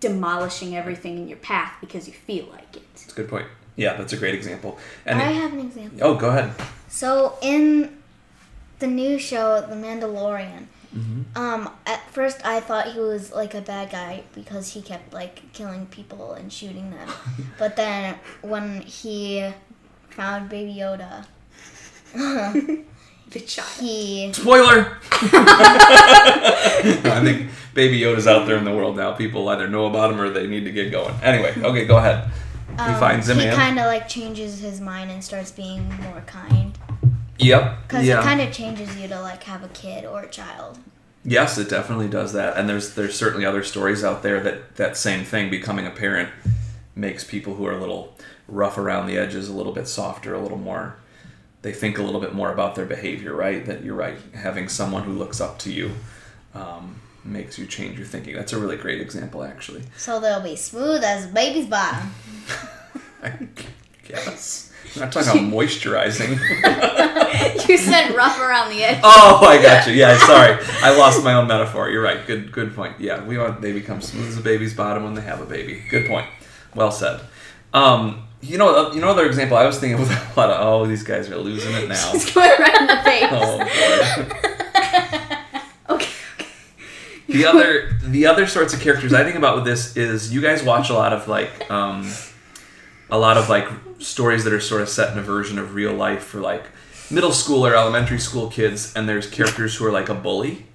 demolishing 0.00 0.76
everything 0.76 1.16
in 1.18 1.28
your 1.28 1.38
path 1.38 1.72
because 1.80 2.06
you 2.06 2.12
feel 2.12 2.46
like 2.52 2.76
it. 2.76 2.82
that's 2.94 3.10
a 3.12 3.16
good 3.16 3.28
point 3.28 3.46
yeah 3.76 3.94
that's 3.96 4.12
a 4.12 4.16
great 4.16 4.34
example 4.34 4.78
and 5.06 5.20
I 5.20 5.32
have 5.32 5.52
an 5.54 5.60
example. 5.60 5.98
oh 6.02 6.14
go 6.14 6.28
ahead 6.28 6.52
So 6.94 7.36
in 7.42 7.98
the 8.78 8.86
new 8.86 9.18
show, 9.18 9.60
The 9.60 9.74
Mandalorian, 9.74 10.66
Mm-hmm. 10.96 11.36
um, 11.36 11.70
at 11.86 12.08
first 12.12 12.46
I 12.46 12.60
thought 12.60 12.92
he 12.92 13.00
was 13.00 13.32
like 13.32 13.52
a 13.52 13.60
bad 13.60 13.90
guy 13.90 14.22
because 14.32 14.74
he 14.74 14.80
kept 14.80 15.12
like 15.12 15.52
killing 15.52 15.86
people 15.86 16.34
and 16.34 16.52
shooting 16.52 16.92
them. 16.92 17.08
but 17.58 17.74
then 17.74 18.14
when 18.42 18.80
he 18.82 19.50
found 20.10 20.48
Baby 20.48 20.74
Yoda, 20.74 21.26
The 22.14 23.40
child. 23.40 23.68
he 23.80 24.32
Spoiler! 24.32 24.98
I 25.10 27.20
think 27.24 27.50
Baby 27.74 27.98
Yoda's 27.98 28.28
out 28.28 28.46
there 28.46 28.56
in 28.56 28.64
the 28.64 28.72
world 28.72 28.96
now. 28.96 29.14
People 29.14 29.48
either 29.48 29.66
know 29.66 29.86
about 29.86 30.12
him 30.12 30.20
or 30.20 30.30
they 30.30 30.46
need 30.46 30.64
to 30.66 30.70
get 30.70 30.92
going. 30.92 31.16
Anyway, 31.24 31.54
okay, 31.56 31.86
go 31.86 31.96
ahead. 31.96 32.30
He 32.68 32.78
um, 32.78 33.00
finds 33.00 33.28
him 33.28 33.38
he 33.38 33.50
kind 33.50 33.78
of 33.78 33.86
like 33.86 34.08
changes 34.08 34.60
his 34.60 34.80
mind 34.80 35.10
and 35.10 35.22
starts 35.22 35.50
being 35.50 35.88
more 36.02 36.22
kind 36.26 36.76
Yep. 37.38 37.82
because 37.88 38.04
Yeah. 38.06 38.20
it 38.20 38.22
kind 38.24 38.40
of 38.40 38.52
changes 38.52 38.96
you 38.96 39.08
to 39.08 39.20
like 39.20 39.42
have 39.44 39.62
a 39.64 39.68
kid 39.68 40.04
or 40.04 40.22
a 40.22 40.28
child. 40.28 40.78
Yes, 41.24 41.56
it 41.58 41.68
definitely 41.70 42.08
does 42.08 42.32
that. 42.34 42.56
And 42.56 42.68
there's 42.68 42.94
there's 42.94 43.16
certainly 43.16 43.46
other 43.46 43.62
stories 43.62 44.04
out 44.04 44.22
there 44.22 44.40
that 44.40 44.76
that 44.76 44.96
same 44.96 45.24
thing, 45.24 45.50
becoming 45.50 45.86
a 45.86 45.90
parent, 45.90 46.28
makes 46.94 47.24
people 47.24 47.54
who 47.54 47.66
are 47.66 47.72
a 47.72 47.80
little 47.80 48.16
rough 48.46 48.76
around 48.76 49.06
the 49.06 49.16
edges 49.16 49.48
a 49.48 49.52
little 49.54 49.72
bit 49.72 49.88
softer, 49.88 50.34
a 50.34 50.38
little 50.40 50.58
more. 50.58 50.96
They 51.62 51.72
think 51.72 51.98
a 51.98 52.02
little 52.02 52.20
bit 52.20 52.34
more 52.34 52.52
about 52.52 52.74
their 52.74 52.84
behavior, 52.84 53.34
right? 53.34 53.64
That 53.64 53.82
you're 53.82 53.94
right. 53.94 54.18
Having 54.34 54.68
someone 54.68 55.04
who 55.04 55.12
looks 55.14 55.40
up 55.40 55.58
to 55.60 55.72
you 55.72 55.92
um, 56.54 57.00
makes 57.24 57.58
you 57.58 57.66
change 57.66 57.96
your 57.96 58.06
thinking. 58.06 58.34
That's 58.34 58.52
a 58.52 58.58
really 58.58 58.76
great 58.76 59.00
example, 59.00 59.42
actually. 59.42 59.84
So 59.96 60.20
they'll 60.20 60.42
be 60.42 60.56
smooth 60.56 61.02
as 61.02 61.24
a 61.24 61.28
baby's 61.28 61.64
bottom. 61.66 62.12
I 63.22 63.48
guess. 64.06 64.70
I'm 64.70 64.73
not 64.96 65.12
talking 65.12 65.48
about 65.48 65.52
moisturizing. 65.58 66.38
you 67.68 67.76
said 67.78 68.14
rough 68.14 68.40
around 68.40 68.70
the 68.70 68.82
edge. 68.84 69.00
oh, 69.02 69.44
I 69.46 69.60
got 69.60 69.86
you. 69.86 69.94
Yeah, 69.94 70.16
sorry. 70.18 70.56
I 70.82 70.96
lost 70.96 71.24
my 71.24 71.34
own 71.34 71.46
metaphor. 71.46 71.90
You're 71.90 72.02
right. 72.02 72.26
Good 72.26 72.52
good 72.52 72.74
point. 72.74 73.00
Yeah, 73.00 73.24
we 73.24 73.38
want 73.38 73.60
they 73.60 73.72
become 73.72 74.00
smooth 74.00 74.28
as 74.28 74.38
a 74.38 74.42
baby's 74.42 74.74
bottom 74.74 75.04
when 75.04 75.14
they 75.14 75.22
have 75.22 75.40
a 75.40 75.46
baby. 75.46 75.82
Good 75.90 76.06
point. 76.06 76.26
Well 76.74 76.92
said. 76.92 77.20
Um, 77.72 78.28
you 78.40 78.58
know, 78.58 78.92
you 78.92 79.00
know, 79.00 79.08
other 79.08 79.26
example 79.26 79.56
I 79.56 79.66
was 79.66 79.78
thinking 79.78 79.98
with 79.98 80.10
a 80.36 80.40
lot 80.40 80.50
of 80.50 80.60
oh, 80.60 80.86
these 80.86 81.02
guys 81.02 81.30
are 81.30 81.38
losing 81.38 81.72
it 81.74 81.88
now. 81.88 82.10
It's 82.14 82.32
going 82.32 82.50
right 82.58 82.80
in 82.80 82.86
the 82.86 83.02
face. 83.02 83.28
Oh 83.30 83.60
okay. 85.90 86.12
the 87.28 87.46
other 87.46 87.98
the 88.02 88.26
other 88.26 88.46
sorts 88.46 88.74
of 88.74 88.80
characters 88.80 89.12
I 89.12 89.24
think 89.24 89.36
about 89.36 89.56
with 89.56 89.64
this 89.64 89.96
is 89.96 90.32
you 90.32 90.40
guys 90.40 90.62
watch 90.62 90.90
a 90.90 90.94
lot 90.94 91.12
of 91.12 91.26
like 91.26 91.70
um, 91.70 92.08
a 93.10 93.18
lot 93.18 93.36
of 93.36 93.48
like 93.48 93.68
stories 93.98 94.44
that 94.44 94.52
are 94.52 94.60
sort 94.60 94.82
of 94.82 94.88
set 94.88 95.12
in 95.12 95.18
a 95.18 95.22
version 95.22 95.58
of 95.58 95.74
real 95.74 95.92
life 95.92 96.22
for 96.22 96.40
like 96.40 96.64
middle 97.10 97.32
school 97.32 97.66
or 97.66 97.74
elementary 97.74 98.18
school 98.18 98.48
kids, 98.48 98.94
and 98.94 99.08
there's 99.08 99.28
characters 99.28 99.76
who 99.76 99.86
are 99.86 99.92
like 99.92 100.08
a 100.08 100.14
bully. 100.14 100.66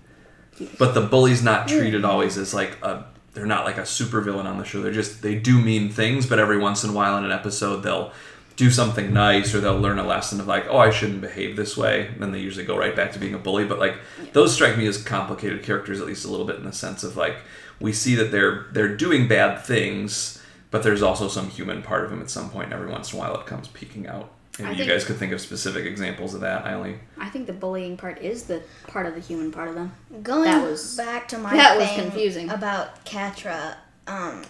but 0.77 0.93
the 0.93 1.01
bully's 1.01 1.41
not 1.41 1.67
treated 1.67 2.01
mm. 2.01 2.07
always 2.07 2.37
as 2.37 2.53
like 2.53 2.77
a 2.83 3.05
they're 3.33 3.45
not 3.45 3.63
like 3.63 3.77
a 3.77 3.83
supervillain 3.83 4.45
on 4.45 4.57
the 4.57 4.65
show. 4.65 4.81
They're 4.81 4.91
just 4.91 5.21
they 5.21 5.35
do 5.35 5.59
mean 5.59 5.89
things, 5.89 6.25
but 6.25 6.39
every 6.39 6.57
once 6.57 6.83
in 6.83 6.89
a 6.89 6.93
while 6.93 7.17
in 7.17 7.25
an 7.25 7.31
episode 7.31 7.83
they'll 7.83 8.11
do 8.55 8.69
something 8.69 9.13
nice 9.13 9.55
or 9.55 9.61
they'll 9.61 9.79
learn 9.79 9.99
a 9.99 10.05
lesson 10.05 10.41
of 10.41 10.47
like, 10.47 10.65
oh, 10.69 10.79
I 10.79 10.89
shouldn't 10.89 11.21
behave 11.21 11.55
this 11.55 11.77
way. 11.77 12.07
And 12.07 12.21
then 12.21 12.33
they 12.33 12.39
usually 12.39 12.65
go 12.65 12.77
right 12.77 12.93
back 12.93 13.13
to 13.13 13.19
being 13.19 13.33
a 13.33 13.37
bully. 13.37 13.63
But 13.63 13.79
like 13.79 13.95
those 14.33 14.53
strike 14.53 14.77
me 14.77 14.85
as 14.85 15.01
complicated 15.01 15.63
characters 15.63 16.01
at 16.01 16.07
least 16.07 16.25
a 16.25 16.29
little 16.29 16.45
bit 16.45 16.57
in 16.57 16.65
the 16.65 16.73
sense 16.73 17.03
of 17.05 17.15
like 17.15 17.37
we 17.79 17.93
see 17.93 18.15
that 18.15 18.31
they're 18.31 18.65
they're 18.73 18.95
doing 18.95 19.27
bad 19.27 19.63
things, 19.63 20.38
but 20.71 20.83
there's 20.83 21.01
also 21.01 21.27
some 21.27 21.49
human 21.49 21.81
part 21.81 22.05
of 22.05 22.11
him 22.11 22.21
at 22.21 22.29
some 22.29 22.49
point. 22.49 22.65
And 22.65 22.73
every 22.73 22.91
once 22.91 23.11
in 23.13 23.17
a 23.17 23.21
while 23.21 23.35
it 23.39 23.45
comes 23.45 23.67
peeking 23.69 24.07
out. 24.07 24.31
I 24.59 24.63
Maybe 24.63 24.83
you 24.83 24.85
guys 24.89 25.05
could 25.05 25.15
think 25.17 25.31
of 25.31 25.39
specific 25.39 25.85
examples 25.85 26.33
of 26.33 26.41
that. 26.41 26.65
I 26.65 26.73
only 26.73 26.97
I 27.17 27.29
think 27.29 27.47
the 27.47 27.53
bullying 27.53 27.95
part 27.95 28.17
is 28.21 28.43
the 28.43 28.61
part 28.87 29.05
of 29.05 29.15
the 29.15 29.21
human 29.21 29.51
part 29.51 29.69
of 29.69 29.75
them. 29.75 29.93
Going 30.21 30.43
That 30.43 30.63
was- 30.69 30.97
back 30.97 31.27
to 31.29 31.37
my 31.37 31.55
that 31.55 31.77
was 31.77 31.89
confusing. 31.93 32.49
about 32.49 33.05
Catra, 33.05 33.75
um, 34.07 34.43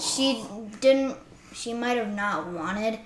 she 0.00 0.44
didn't. 0.80 1.16
She 1.54 1.74
might 1.74 1.96
have 1.98 2.12
not 2.12 2.46
wanted 2.48 2.98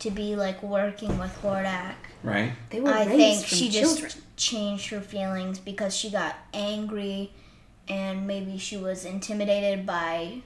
to 0.00 0.10
be 0.10 0.34
like 0.34 0.62
working 0.62 1.16
with 1.18 1.30
Hordak. 1.42 1.94
right. 2.24 2.52
They 2.70 2.80
were 2.80 2.90
I 2.90 3.04
raised 3.04 3.10
think 3.10 3.46
from 3.46 3.58
she 3.58 3.70
children. 3.70 4.04
just 4.10 4.36
changed 4.36 4.88
her 4.90 5.00
feelings 5.02 5.58
because 5.58 5.94
she 5.94 6.10
got 6.10 6.34
angry, 6.54 7.30
and 7.88 8.26
maybe 8.26 8.56
she 8.58 8.76
was 8.78 9.04
intimidated 9.04 9.84
by 9.86 10.40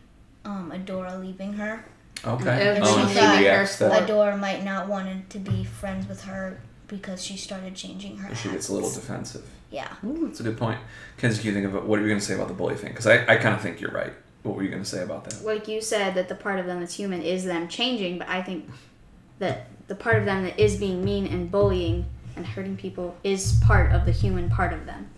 um, 0.44 0.72
Adora 0.74 1.20
leaving 1.20 1.52
her. 1.54 1.84
Okay. 2.24 2.76
And 2.76 2.84
she 2.84 2.90
oh, 2.90 2.94
thought 2.96 3.10
she 3.10 3.18
her 3.18 3.40
reacts 3.40 3.78
that. 3.78 4.08
Adora 4.08 4.38
might 4.38 4.64
not 4.64 4.88
want 4.88 5.30
to 5.30 5.38
be 5.38 5.64
friends 5.64 6.08
with 6.08 6.22
her 6.24 6.60
because 6.88 7.22
she 7.22 7.36
started 7.36 7.74
changing 7.74 8.18
her. 8.18 8.34
She 8.34 8.50
gets 8.50 8.68
a 8.68 8.74
little 8.74 8.90
defensive. 8.90 9.48
Yeah. 9.70 9.92
Ooh, 10.04 10.26
that's 10.26 10.40
a 10.40 10.44
good 10.44 10.56
point. 10.56 10.78
Kenzie, 11.16 11.38
can 11.42 11.48
you 11.48 11.54
think 11.54 11.74
of 11.74 11.86
what 11.86 11.98
are 11.98 12.02
you 12.02 12.08
going 12.08 12.20
to 12.20 12.24
say 12.24 12.34
about 12.34 12.48
the 12.48 12.54
bully 12.54 12.76
thing? 12.76 12.90
Because 12.90 13.06
I, 13.06 13.24
I 13.26 13.36
kind 13.36 13.54
of 13.54 13.60
think 13.60 13.80
you're 13.80 13.90
right. 13.90 14.12
What 14.42 14.56
were 14.56 14.62
you 14.62 14.68
going 14.68 14.82
to 14.82 14.88
say 14.88 15.02
about 15.02 15.24
that? 15.24 15.44
like 15.44 15.68
you 15.68 15.80
said 15.80 16.14
that 16.14 16.28
the 16.28 16.34
part 16.34 16.60
of 16.60 16.66
them 16.66 16.80
that's 16.80 16.94
human 16.94 17.22
is 17.22 17.44
them 17.44 17.66
changing, 17.66 18.18
but 18.18 18.28
I 18.28 18.42
think 18.42 18.68
that 19.38 19.68
the 19.88 19.94
part 19.94 20.16
of 20.16 20.26
them 20.26 20.44
that 20.44 20.58
is 20.60 20.76
being 20.76 21.04
mean 21.04 21.26
and 21.26 21.50
bullying 21.50 22.04
and 22.36 22.46
hurting 22.46 22.76
people 22.76 23.16
is 23.24 23.58
part 23.64 23.92
of 23.92 24.04
the 24.04 24.12
human 24.12 24.50
part 24.50 24.72
of 24.72 24.86
them. 24.86 25.08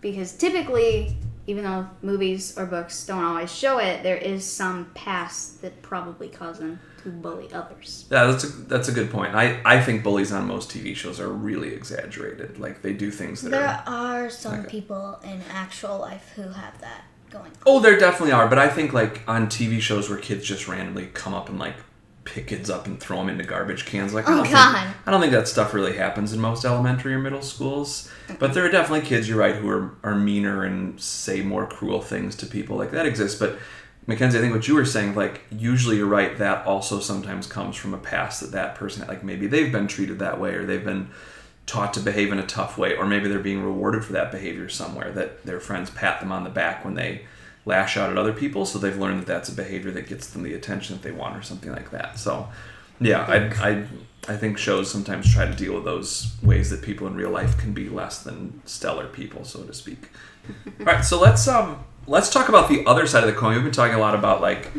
Because 0.00 0.32
typically, 0.32 1.16
even 1.46 1.64
though 1.64 1.88
movies 2.02 2.56
or 2.58 2.66
books 2.66 3.06
don't 3.06 3.22
always 3.24 3.54
show 3.54 3.78
it, 3.78 4.02
there 4.02 4.16
is 4.16 4.44
some 4.44 4.90
past 4.94 5.62
that 5.62 5.80
probably 5.82 6.28
caused 6.28 6.60
them 6.60 6.80
to 7.02 7.10
bully 7.10 7.52
others. 7.52 8.06
Yeah, 8.10 8.24
that's 8.26 8.44
a 8.44 8.48
that's 8.48 8.88
a 8.88 8.92
good 8.92 9.10
point. 9.10 9.34
I, 9.34 9.60
I 9.64 9.80
think 9.80 10.02
bullies 10.02 10.32
on 10.32 10.46
most 10.48 10.70
TV 10.70 10.94
shows 10.96 11.20
are 11.20 11.28
really 11.28 11.72
exaggerated. 11.72 12.58
Like 12.58 12.82
they 12.82 12.92
do 12.92 13.10
things 13.10 13.42
that 13.42 13.50
There 13.50 13.64
are. 13.86 14.24
are 14.24 14.30
some 14.30 14.60
Okay. 14.60 14.68
people 14.68 15.20
in 15.22 15.40
actual 15.52 15.98
life 15.98 16.32
who 16.34 16.42
have 16.42 16.80
that 16.80 17.04
going. 17.30 17.46
On. 17.52 17.58
Oh, 17.64 17.80
there 17.80 17.98
definitely 17.98 18.32
are. 18.32 18.48
But 18.48 18.58
I 18.58 18.68
think 18.68 18.92
like 18.92 19.22
on 19.28 19.46
TV 19.46 19.80
shows 19.80 20.08
where 20.10 20.18
kids 20.18 20.44
just 20.44 20.66
randomly 20.66 21.06
come 21.14 21.32
up 21.34 21.48
and 21.48 21.58
like 21.58 21.76
pick 22.26 22.48
kids 22.48 22.68
up 22.68 22.86
and 22.86 23.00
throw 23.00 23.16
them 23.16 23.28
into 23.30 23.44
garbage 23.44 23.86
cans. 23.86 24.12
Like 24.12 24.28
I 24.28 24.32
Oh, 24.32 24.36
don't 24.36 24.42
think- 24.44 24.54
God. 24.56 24.86
I 25.06 25.10
don't 25.10 25.20
think 25.20 25.32
that 25.32 25.48
stuff 25.48 25.72
really 25.72 25.96
happens 25.96 26.32
in 26.34 26.40
most 26.40 26.64
elementary 26.66 27.14
or 27.14 27.18
middle 27.18 27.40
schools. 27.42 28.10
But 28.38 28.52
there 28.52 28.64
are 28.66 28.70
definitely 28.70 29.06
kids, 29.06 29.28
you're 29.28 29.38
right, 29.38 29.54
who 29.56 29.68
are, 29.70 29.92
are 30.04 30.14
meaner 30.14 30.64
and 30.64 31.00
say 31.00 31.40
more 31.40 31.66
cruel 31.66 32.02
things 32.02 32.36
to 32.36 32.46
people. 32.46 32.76
Like 32.76 32.90
that 32.90 33.06
exists. 33.06 33.38
But 33.38 33.58
Mackenzie, 34.08 34.38
I 34.38 34.40
think 34.40 34.54
what 34.54 34.68
you 34.68 34.74
were 34.74 34.84
saying, 34.84 35.14
like 35.14 35.42
usually 35.50 35.96
you're 35.96 36.06
right, 36.06 36.36
that 36.38 36.66
also 36.66 37.00
sometimes 37.00 37.46
comes 37.46 37.76
from 37.76 37.94
a 37.94 37.98
past 37.98 38.40
that 38.40 38.52
that 38.52 38.74
person, 38.74 39.06
like 39.08 39.24
maybe 39.24 39.46
they've 39.46 39.72
been 39.72 39.86
treated 39.88 40.18
that 40.18 40.38
way 40.40 40.54
or 40.54 40.66
they've 40.66 40.84
been 40.84 41.08
taught 41.66 41.92
to 41.94 42.00
behave 42.00 42.30
in 42.30 42.38
a 42.38 42.46
tough 42.46 42.78
way 42.78 42.94
or 42.96 43.04
maybe 43.06 43.28
they're 43.28 43.40
being 43.40 43.62
rewarded 43.64 44.04
for 44.04 44.12
that 44.12 44.30
behavior 44.30 44.68
somewhere 44.68 45.10
that 45.10 45.44
their 45.44 45.58
friends 45.58 45.90
pat 45.90 46.20
them 46.20 46.30
on 46.30 46.44
the 46.44 46.50
back 46.50 46.84
when 46.84 46.94
they 46.94 47.22
lash 47.66 47.96
out 47.96 48.10
at 48.10 48.16
other 48.16 48.32
people 48.32 48.64
so 48.64 48.78
they've 48.78 48.96
learned 48.96 49.20
that 49.20 49.26
that's 49.26 49.48
a 49.50 49.54
behavior 49.54 49.90
that 49.90 50.08
gets 50.08 50.28
them 50.30 50.42
the 50.42 50.54
attention 50.54 50.96
that 50.96 51.02
they 51.02 51.12
want 51.12 51.36
or 51.36 51.42
something 51.42 51.70
like 51.70 51.90
that. 51.90 52.18
So 52.18 52.48
yeah 52.98 53.26
I, 53.28 53.68
I 53.68 53.84
i 54.26 54.36
think 54.38 54.56
shows 54.56 54.90
sometimes 54.90 55.30
try 55.30 55.44
to 55.44 55.54
deal 55.54 55.74
with 55.74 55.84
those 55.84 56.34
ways 56.42 56.70
that 56.70 56.80
people 56.80 57.06
in 57.06 57.14
real 57.14 57.28
life 57.28 57.58
can 57.58 57.74
be 57.74 57.90
less 57.90 58.22
than 58.22 58.62
stellar 58.64 59.06
people 59.06 59.44
so 59.44 59.64
to 59.64 59.74
speak. 59.74 60.08
All 60.80 60.86
right 60.86 61.04
so 61.04 61.20
let's 61.20 61.46
um 61.46 61.84
let's 62.06 62.30
talk 62.30 62.48
about 62.48 62.68
the 62.68 62.86
other 62.86 63.06
side 63.06 63.24
of 63.24 63.28
the 63.28 63.38
coin. 63.38 63.54
We've 63.54 63.64
been 63.64 63.72
talking 63.72 63.96
a 63.96 64.00
lot 64.00 64.14
about 64.14 64.40
like 64.40 64.70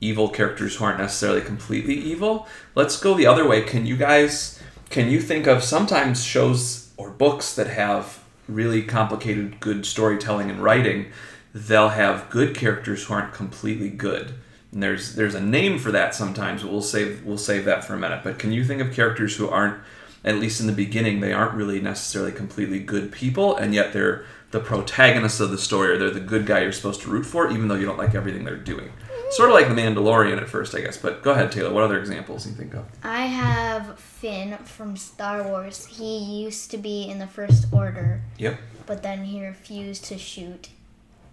evil 0.00 0.28
characters 0.28 0.76
who 0.76 0.84
aren't 0.84 0.98
necessarily 0.98 1.40
completely 1.40 1.94
evil. 1.94 2.46
Let's 2.74 2.98
go 2.98 3.14
the 3.14 3.26
other 3.26 3.46
way. 3.46 3.62
Can 3.62 3.86
you 3.86 3.96
guys 3.96 4.60
can 4.90 5.10
you 5.10 5.20
think 5.20 5.46
of 5.46 5.62
sometimes 5.62 6.24
shows 6.24 6.92
or 6.96 7.10
books 7.10 7.54
that 7.54 7.68
have 7.68 8.22
really 8.48 8.82
complicated 8.82 9.58
good 9.60 9.86
storytelling 9.86 10.50
and 10.50 10.62
writing 10.62 11.06
they'll 11.54 11.90
have 11.90 12.28
good 12.28 12.54
characters 12.54 13.04
who 13.04 13.14
aren't 13.14 13.32
completely 13.32 13.88
good. 13.88 14.34
And 14.72 14.82
there's 14.82 15.14
there's 15.14 15.36
a 15.36 15.40
name 15.40 15.78
for 15.78 15.92
that 15.92 16.14
sometimes 16.14 16.62
but 16.62 16.72
we'll 16.72 16.82
save 16.82 17.24
we'll 17.24 17.38
save 17.38 17.64
that 17.64 17.84
for 17.84 17.94
a 17.94 17.98
minute. 17.98 18.22
But 18.24 18.38
can 18.38 18.52
you 18.52 18.64
think 18.64 18.82
of 18.82 18.92
characters 18.92 19.36
who 19.36 19.48
aren't 19.48 19.80
at 20.24 20.36
least 20.36 20.60
in 20.60 20.66
the 20.66 20.72
beginning 20.72 21.20
they 21.20 21.32
aren't 21.32 21.54
really 21.54 21.80
necessarily 21.80 22.32
completely 22.32 22.80
good 22.80 23.12
people 23.12 23.54
and 23.56 23.74
yet 23.74 23.92
they're 23.92 24.24
the 24.50 24.60
protagonists 24.60 25.38
of 25.38 25.50
the 25.50 25.58
story 25.58 25.90
or 25.90 25.98
they're 25.98 26.10
the 26.10 26.20
good 26.20 26.46
guy 26.46 26.60
you're 26.60 26.72
supposed 26.72 27.02
to 27.02 27.10
root 27.10 27.26
for 27.26 27.50
even 27.50 27.68
though 27.68 27.74
you 27.74 27.84
don't 27.84 27.98
like 27.98 28.14
everything 28.14 28.44
they're 28.44 28.56
doing? 28.56 28.90
Sort 29.30 29.48
of 29.50 29.54
like 29.54 29.68
the 29.68 29.74
mandalorian 29.74 30.40
at 30.40 30.48
first 30.48 30.74
i 30.74 30.80
guess 30.80 30.96
but 30.96 31.22
go 31.22 31.32
ahead 31.32 31.52
taylor. 31.52 31.72
What 31.72 31.84
other 31.84 32.00
examples 32.00 32.44
do 32.44 32.50
you 32.50 32.56
think 32.56 32.74
of? 32.74 32.84
I 33.04 33.26
have 33.26 33.98
Finn 33.98 34.56
from 34.64 34.96
Star 34.96 35.42
Wars. 35.44 35.86
He 35.86 36.42
used 36.42 36.70
to 36.72 36.78
be 36.78 37.08
in 37.08 37.18
the 37.18 37.26
First 37.26 37.66
Order, 37.72 38.22
yep. 38.38 38.58
but 38.86 39.02
then 39.02 39.24
he 39.24 39.44
refused 39.44 40.04
to 40.06 40.18
shoot, 40.18 40.68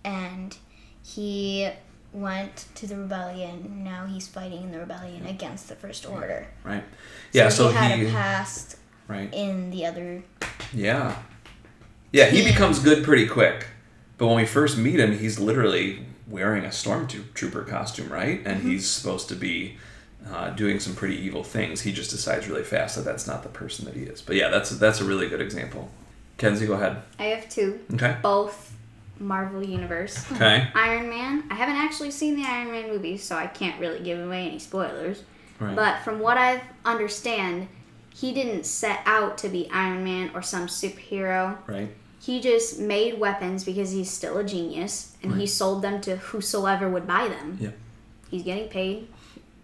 and 0.04 0.58
he 1.04 1.70
went 2.14 2.66
to 2.76 2.88
the 2.88 2.96
rebellion. 2.98 3.84
Now 3.84 4.06
he's 4.06 4.28
fighting 4.28 4.64
in 4.64 4.72
the 4.72 4.80
rebellion 4.80 5.26
against 5.26 5.70
the 5.70 5.76
First 5.76 6.06
Order. 6.08 6.48
right 6.64 6.84
yeah 7.32 7.48
so, 7.50 7.70
he 7.70 7.76
had 7.76 8.00
he 8.00 8.06
a 8.08 8.12
past 8.12 8.78
right 9.08 9.34
in 9.34 9.72
the 9.72 9.86
other. 9.86 10.24
Yeah. 10.74 11.16
Yeah, 12.12 12.26
he 12.26 12.44
becomes 12.44 12.80
good 12.80 13.04
pretty 13.06 13.28
quick. 13.28 13.68
But 14.18 14.28
when 14.28 14.36
we 14.36 14.46
first 14.46 14.78
meet 14.78 15.00
him, 15.00 15.18
he's 15.18 15.40
literally 15.40 16.06
wearing 16.28 16.66
a 16.66 16.70
stormtrooper 16.70 17.68
costume, 17.68 18.10
right? 18.10 18.42
And 18.46 18.62
he's 18.62 18.88
supposed 18.90 19.30
to 19.30 19.36
be 19.36 19.78
uh, 20.30 20.50
doing 20.52 20.80
some 20.80 20.94
pretty 20.94 21.16
evil 21.16 21.44
things. 21.44 21.82
He 21.82 21.92
just 21.94 22.12
decides 22.12 22.48
really 22.50 22.64
fast 22.64 22.98
that 22.98 23.06
that's 23.06 23.26
not 23.28 23.44
the 23.44 23.50
person 23.50 23.86
that 23.86 23.96
he 23.96 24.04
is. 24.04 24.22
But 24.22 24.36
yeah, 24.36 24.50
that's 24.50 24.70
that's 24.72 25.00
a 25.00 25.06
really 25.06 25.30
good 25.30 25.42
example. 25.42 25.90
Kenzie, 26.38 26.68
go 26.68 26.74
ahead. 26.74 27.02
I 27.18 27.24
have 27.26 27.48
two, 27.50 27.80
Okay. 27.94 28.18
both 28.22 28.76
Marvel 29.22 29.64
Universe. 29.66 30.30
Okay. 30.32 30.68
Iron 30.76 31.10
Man. 31.10 31.44
I 31.50 31.56
haven't 31.56 31.76
actually 31.76 32.12
seen 32.12 32.36
the 32.36 32.44
Iron 32.44 32.72
Man 32.72 32.90
movies, 32.90 33.24
so 33.24 33.36
I 33.36 33.48
can't 33.48 33.80
really 33.80 34.00
give 34.00 34.20
away 34.20 34.48
any 34.48 34.60
spoilers. 34.60 35.24
Right. 35.60 35.76
But 35.76 36.00
from 36.00 36.20
what 36.20 36.38
I 36.38 36.62
understand, 36.84 37.68
he 38.14 38.34
didn't 38.34 38.66
set 38.66 39.02
out 39.06 39.38
to 39.40 39.50
be 39.50 39.70
Iron 39.72 40.04
Man 40.04 40.32
or 40.34 40.42
some 40.42 40.68
superhero. 40.68 41.58
right. 41.68 41.90
He 42.20 42.40
just 42.40 42.78
made 42.78 43.20
weapons 43.20 43.64
because 43.64 43.90
he's 43.92 44.12
still 44.12 44.38
a 44.38 44.44
genius, 44.44 45.18
and 45.24 45.40
he 45.40 45.48
sold 45.48 45.82
them 45.82 46.02
to 46.02 46.18
whosoever 46.18 46.88
would 46.88 47.08
buy 47.08 47.28
them. 47.28 47.58
Yeah. 47.60 47.72
He's 48.30 48.44
getting 48.44 48.70
paid. 48.70 49.08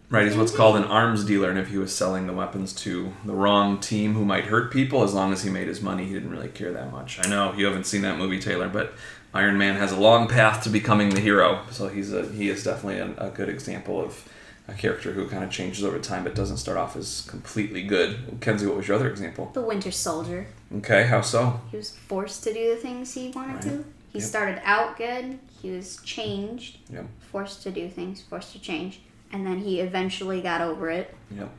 Right, 0.09 0.25
he's 0.25 0.35
what's 0.35 0.55
called 0.55 0.77
an 0.77 0.85
arms 0.85 1.23
dealer, 1.25 1.49
and 1.51 1.59
if 1.59 1.67
he 1.67 1.77
was 1.77 1.93
selling 1.93 2.25
the 2.25 2.33
weapons 2.33 2.73
to 2.75 3.13
the 3.25 3.33
wrong 3.33 3.77
team 3.79 4.13
who 4.13 4.25
might 4.25 4.45
hurt 4.45 4.71
people, 4.71 5.03
as 5.03 5.13
long 5.13 5.33
as 5.33 5.43
he 5.43 5.49
made 5.51 5.67
his 5.67 5.81
money, 5.81 6.05
he 6.05 6.13
didn't 6.13 6.31
really 6.31 6.47
care 6.47 6.71
that 6.71 6.91
much. 6.91 7.19
I 7.23 7.29
know 7.29 7.53
you 7.53 7.65
haven't 7.65 7.85
seen 7.85 8.01
that 8.03 8.17
movie, 8.17 8.39
Taylor, 8.39 8.69
but 8.69 8.93
Iron 9.33 9.57
Man 9.57 9.75
has 9.75 9.91
a 9.91 9.99
long 9.99 10.27
path 10.27 10.63
to 10.63 10.69
becoming 10.69 11.09
the 11.09 11.19
hero, 11.19 11.61
so 11.71 11.89
he's 11.89 12.13
a 12.13 12.27
he 12.31 12.49
is 12.49 12.63
definitely 12.63 12.99
a, 12.99 13.27
a 13.27 13.29
good 13.29 13.49
example 13.49 14.01
of 14.01 14.27
a 14.69 14.73
character 14.73 15.11
who 15.13 15.27
kind 15.29 15.43
of 15.43 15.51
changes 15.51 15.83
over 15.83 15.99
time, 15.99 16.23
but 16.23 16.35
doesn't 16.35 16.57
start 16.57 16.77
off 16.77 16.95
as 16.95 17.21
completely 17.29 17.83
good. 17.83 18.37
Kenzie, 18.41 18.65
what 18.65 18.75
was 18.77 18.87
your 18.87 18.95
other 18.95 19.09
example? 19.09 19.49
The 19.53 19.61
Winter 19.61 19.91
Soldier. 19.91 20.47
Okay, 20.77 21.03
how 21.07 21.21
so? 21.21 21.61
He 21.71 21.77
was 21.77 21.91
forced 21.91 22.43
to 22.43 22.53
do 22.53 22.69
the 22.73 22.75
things 22.81 23.13
he 23.13 23.29
wanted 23.29 23.53
Right. 23.55 23.61
to. 23.63 23.85
He 24.11 24.19
Yep. 24.19 24.27
started 24.27 24.61
out 24.65 24.97
good. 24.97 25.39
He 25.61 25.69
was 25.71 25.97
changed, 26.03 26.79
Yep. 26.91 27.05
forced 27.31 27.63
to 27.63 27.71
do 27.71 27.87
things, 27.89 28.21
forced 28.21 28.51
to 28.53 28.59
change, 28.59 29.01
and 29.31 29.45
then 29.45 29.59
he 29.59 29.79
eventually 29.79 30.41
got 30.41 30.61
over 30.61 30.89
it. 30.89 31.13
Yep. 31.31 31.49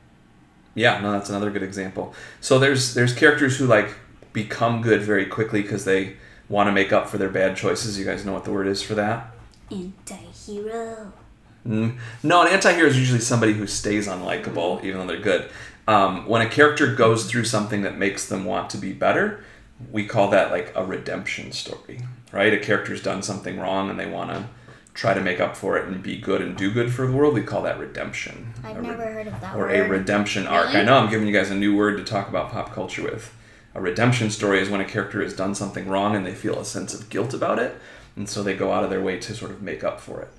Yeah, 0.74 1.00
no, 1.00 1.12
that's 1.12 1.30
another 1.30 1.50
good 1.50 1.62
example. 1.62 2.14
So 2.40 2.58
there's 2.58 2.94
there's 2.94 3.14
characters 3.14 3.56
who 3.58 3.66
like 3.66 3.94
become 4.32 4.82
good 4.82 5.02
very 5.02 5.26
quickly 5.26 5.62
because 5.62 5.84
they 5.84 6.16
want 6.48 6.68
to 6.68 6.72
make 6.72 6.92
up 6.92 7.08
for 7.08 7.18
their 7.18 7.28
bad 7.28 7.56
choices. 7.56 7.98
You 7.98 8.04
guys 8.04 8.24
know 8.24 8.32
what 8.32 8.44
the 8.44 8.52
word 8.52 8.66
is 8.66 8.82
for 8.82 8.94
that? 8.94 9.30
Anti-hero. 9.70 11.12
Mm. 11.66 11.98
No, 12.22 12.42
an 12.42 12.48
anti-hero 12.48 12.88
is 12.88 12.98
usually 12.98 13.20
somebody 13.20 13.52
who 13.52 13.66
stays 13.66 14.08
unlikable, 14.08 14.82
even 14.84 15.00
though 15.00 15.06
they're 15.06 15.20
good. 15.20 15.50
Um, 15.86 16.26
when 16.26 16.42
a 16.42 16.48
character 16.48 16.94
goes 16.94 17.30
through 17.30 17.44
something 17.44 17.82
that 17.82 17.96
makes 17.98 18.28
them 18.28 18.44
want 18.44 18.70
to 18.70 18.78
be 18.78 18.92
better, 18.92 19.44
we 19.90 20.06
call 20.06 20.30
that 20.30 20.50
like 20.50 20.72
a 20.74 20.84
redemption 20.84 21.52
story, 21.52 22.00
right? 22.32 22.52
A 22.52 22.58
character's 22.58 23.02
done 23.02 23.22
something 23.22 23.58
wrong 23.58 23.90
and 23.90 23.98
they 23.98 24.06
want 24.06 24.30
to 24.30 24.46
try 24.94 25.14
to 25.14 25.20
make 25.20 25.40
up 25.40 25.56
for 25.56 25.78
it 25.78 25.86
and 25.86 26.02
be 26.02 26.18
good 26.18 26.42
and 26.42 26.56
do 26.56 26.72
good 26.72 26.92
for 26.92 27.06
the 27.06 27.12
world. 27.12 27.32
We 27.34 27.42
call 27.42 27.62
that 27.62 27.78
redemption. 27.78 28.52
I've 28.64 28.76
re- 28.76 28.86
never 28.86 29.04
heard 29.04 29.28
of 29.28 29.40
that 29.40 29.54
or 29.54 29.60
word. 29.66 29.70
a 29.72 29.88
redemption 29.88 30.46
arc. 30.46 30.68
Really? 30.68 30.80
I 30.80 30.84
know 30.84 30.98
I'm 30.98 31.08
giving 31.08 31.26
you 31.26 31.32
guys 31.32 31.50
a 31.50 31.54
new 31.54 31.76
word 31.76 31.96
to 31.98 32.04
talk 32.04 32.28
about 32.28 32.50
pop 32.50 32.72
culture 32.72 33.02
with. 33.02 33.32
A 33.74 33.80
redemption 33.80 34.30
story 34.30 34.60
is 34.60 34.68
when 34.70 34.80
a 34.80 34.84
character 34.84 35.22
has 35.22 35.34
done 35.34 35.54
something 35.54 35.86
wrong 35.88 36.16
and 36.16 36.26
they 36.26 36.34
feel 36.34 36.58
a 36.58 36.64
sense 36.64 36.94
of 36.94 37.08
guilt 37.10 37.32
about 37.34 37.58
it, 37.58 37.76
and 38.16 38.28
so 38.28 38.42
they 38.42 38.54
go 38.54 38.72
out 38.72 38.82
of 38.82 38.90
their 38.90 39.02
way 39.02 39.18
to 39.18 39.34
sort 39.34 39.50
of 39.50 39.62
make 39.62 39.84
up 39.84 40.00
for 40.00 40.20
it. 40.22 40.30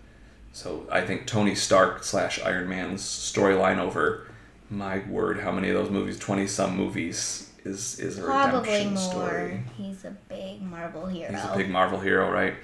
So 0.52 0.88
I 0.92 1.02
think 1.02 1.28
Tony 1.28 1.56
Stark 1.56 2.04
slash 2.04 2.42
Iron 2.44 2.68
Man's 2.68 3.02
storyline 3.04 3.78
over 3.78 4.28
my 4.70 5.00
word, 5.08 5.40
how 5.40 5.52
many 5.52 5.70
of 5.70 5.76
those 5.76 5.90
movies, 5.90 6.20
twenty 6.20 6.48
some 6.48 6.76
movies, 6.76 7.50
is 7.64 8.00
is 8.00 8.18
a 8.18 8.24
Probably 8.24 8.60
redemption 8.60 8.94
more. 8.94 9.04
story. 9.04 9.64
He's 9.78 10.06
a 10.06 10.16
big 10.28 10.62
Marvel 10.62 11.06
hero. 11.06 11.32
He's 11.32 11.44
a 11.44 11.54
big 11.56 11.70
Marvel 11.70 12.00
hero, 12.00 12.32
right? 12.32 12.56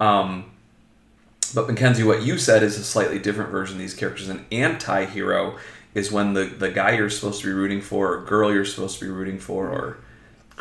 Um, 0.00 0.50
but 1.54 1.68
Mackenzie, 1.68 2.02
what 2.02 2.22
you 2.22 2.38
said 2.38 2.62
is 2.62 2.78
a 2.78 2.84
slightly 2.84 3.18
different 3.18 3.50
version 3.50 3.76
of 3.76 3.80
these 3.80 3.94
characters. 3.94 4.28
An 4.28 4.44
anti-hero 4.50 5.56
is 5.94 6.10
when 6.10 6.32
the, 6.32 6.44
the 6.44 6.70
guy 6.70 6.92
you're 6.96 7.10
supposed 7.10 7.40
to 7.42 7.46
be 7.46 7.52
rooting 7.52 7.80
for, 7.80 8.14
or 8.14 8.24
girl 8.24 8.52
you're 8.52 8.64
supposed 8.64 8.98
to 8.98 9.04
be 9.04 9.10
rooting 9.10 9.38
for, 9.38 9.68
or 9.68 9.98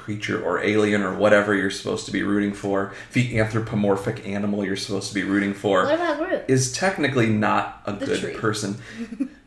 creature 0.03 0.43
or 0.43 0.61
alien 0.61 1.01
or 1.01 1.13
whatever 1.15 1.53
you're 1.55 1.69
supposed 1.71 2.05
to 2.05 2.11
be 2.11 2.21
rooting 2.23 2.53
for, 2.53 2.93
the 3.13 3.39
anthropomorphic 3.39 4.27
animal 4.27 4.65
you're 4.65 4.75
supposed 4.75 5.07
to 5.07 5.15
be 5.15 5.23
rooting 5.23 5.53
for 5.53 5.85
What 5.85 5.95
about 5.95 6.17
Groot? 6.17 6.43
is 6.49 6.71
technically 6.73 7.27
not 7.27 7.81
a 7.85 7.93
The 7.93 8.05
good 8.05 8.19
tree. 8.19 8.33
person. 8.33 8.77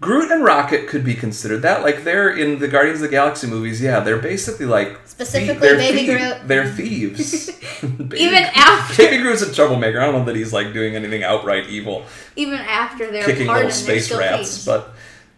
Groot 0.01 0.31
and 0.31 0.43
Rocket 0.45 0.89
could 0.89 1.05
be 1.05 1.15
considered 1.15 1.63
that. 1.63 1.83
Like 1.83 2.05
they're 2.05 2.31
in 2.35 2.59
the 2.59 2.69
Guardians 2.69 3.01
of 3.01 3.03
the 3.11 3.15
Galaxy 3.15 3.47
movies, 3.47 3.81
yeah, 3.83 4.01
they're 4.01 4.19
basically 4.19 4.67
like 4.67 4.99
Specifically 5.07 5.59
they're 5.61 5.77
Baby 5.77 6.07
thie- 6.07 6.17
Groot. 6.17 6.49
They're 6.49 6.69
thieves. 6.71 7.51
Baby- 7.83 8.17
Even 8.19 8.45
after, 8.55 8.97
Baby 9.03 9.23
Groot's 9.23 9.43
a 9.43 9.53
troublemaker. 9.53 10.01
I 10.01 10.07
don't 10.07 10.15
know 10.21 10.25
that 10.25 10.37
he's 10.37 10.53
like 10.53 10.73
doing 10.73 10.97
anything 10.97 11.23
outright 11.23 11.69
evil, 11.69 12.05
even 12.37 12.59
after 12.59 13.11
they're 13.11 13.25
kicking 13.25 13.47
little 13.47 13.71
space 13.71 14.11
rats, 14.11 14.39
thieves. 14.39 14.65
but 14.67 14.95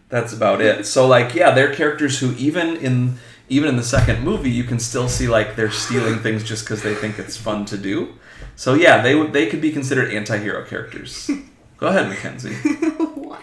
that's 0.09 0.33
about 0.33 0.61
it. 0.61 0.85
So 0.85 1.07
like, 1.07 1.35
yeah, 1.35 1.51
they're 1.51 1.73
characters 1.73 2.19
who 2.19 2.33
even 2.35 2.77
in 2.77 3.15
even 3.49 3.69
in 3.69 3.75
the 3.75 3.83
second 3.83 4.23
movie, 4.23 4.49
you 4.49 4.63
can 4.63 4.79
still 4.79 5.09
see 5.09 5.27
like 5.27 5.55
they're 5.55 5.71
stealing 5.71 6.19
things 6.19 6.43
just 6.43 6.63
because 6.65 6.83
they 6.83 6.95
think 6.95 7.19
it's 7.19 7.35
fun 7.35 7.65
to 7.65 7.77
do. 7.77 8.15
So 8.55 8.75
yeah, 8.75 9.01
they 9.01 9.15
would 9.15 9.33
they 9.33 9.47
could 9.47 9.61
be 9.61 9.71
considered 9.71 10.13
anti-hero 10.13 10.65
characters. 10.65 11.29
Go 11.77 11.87
ahead, 11.87 12.07
Mackenzie. 12.09 12.53
what? 13.15 13.41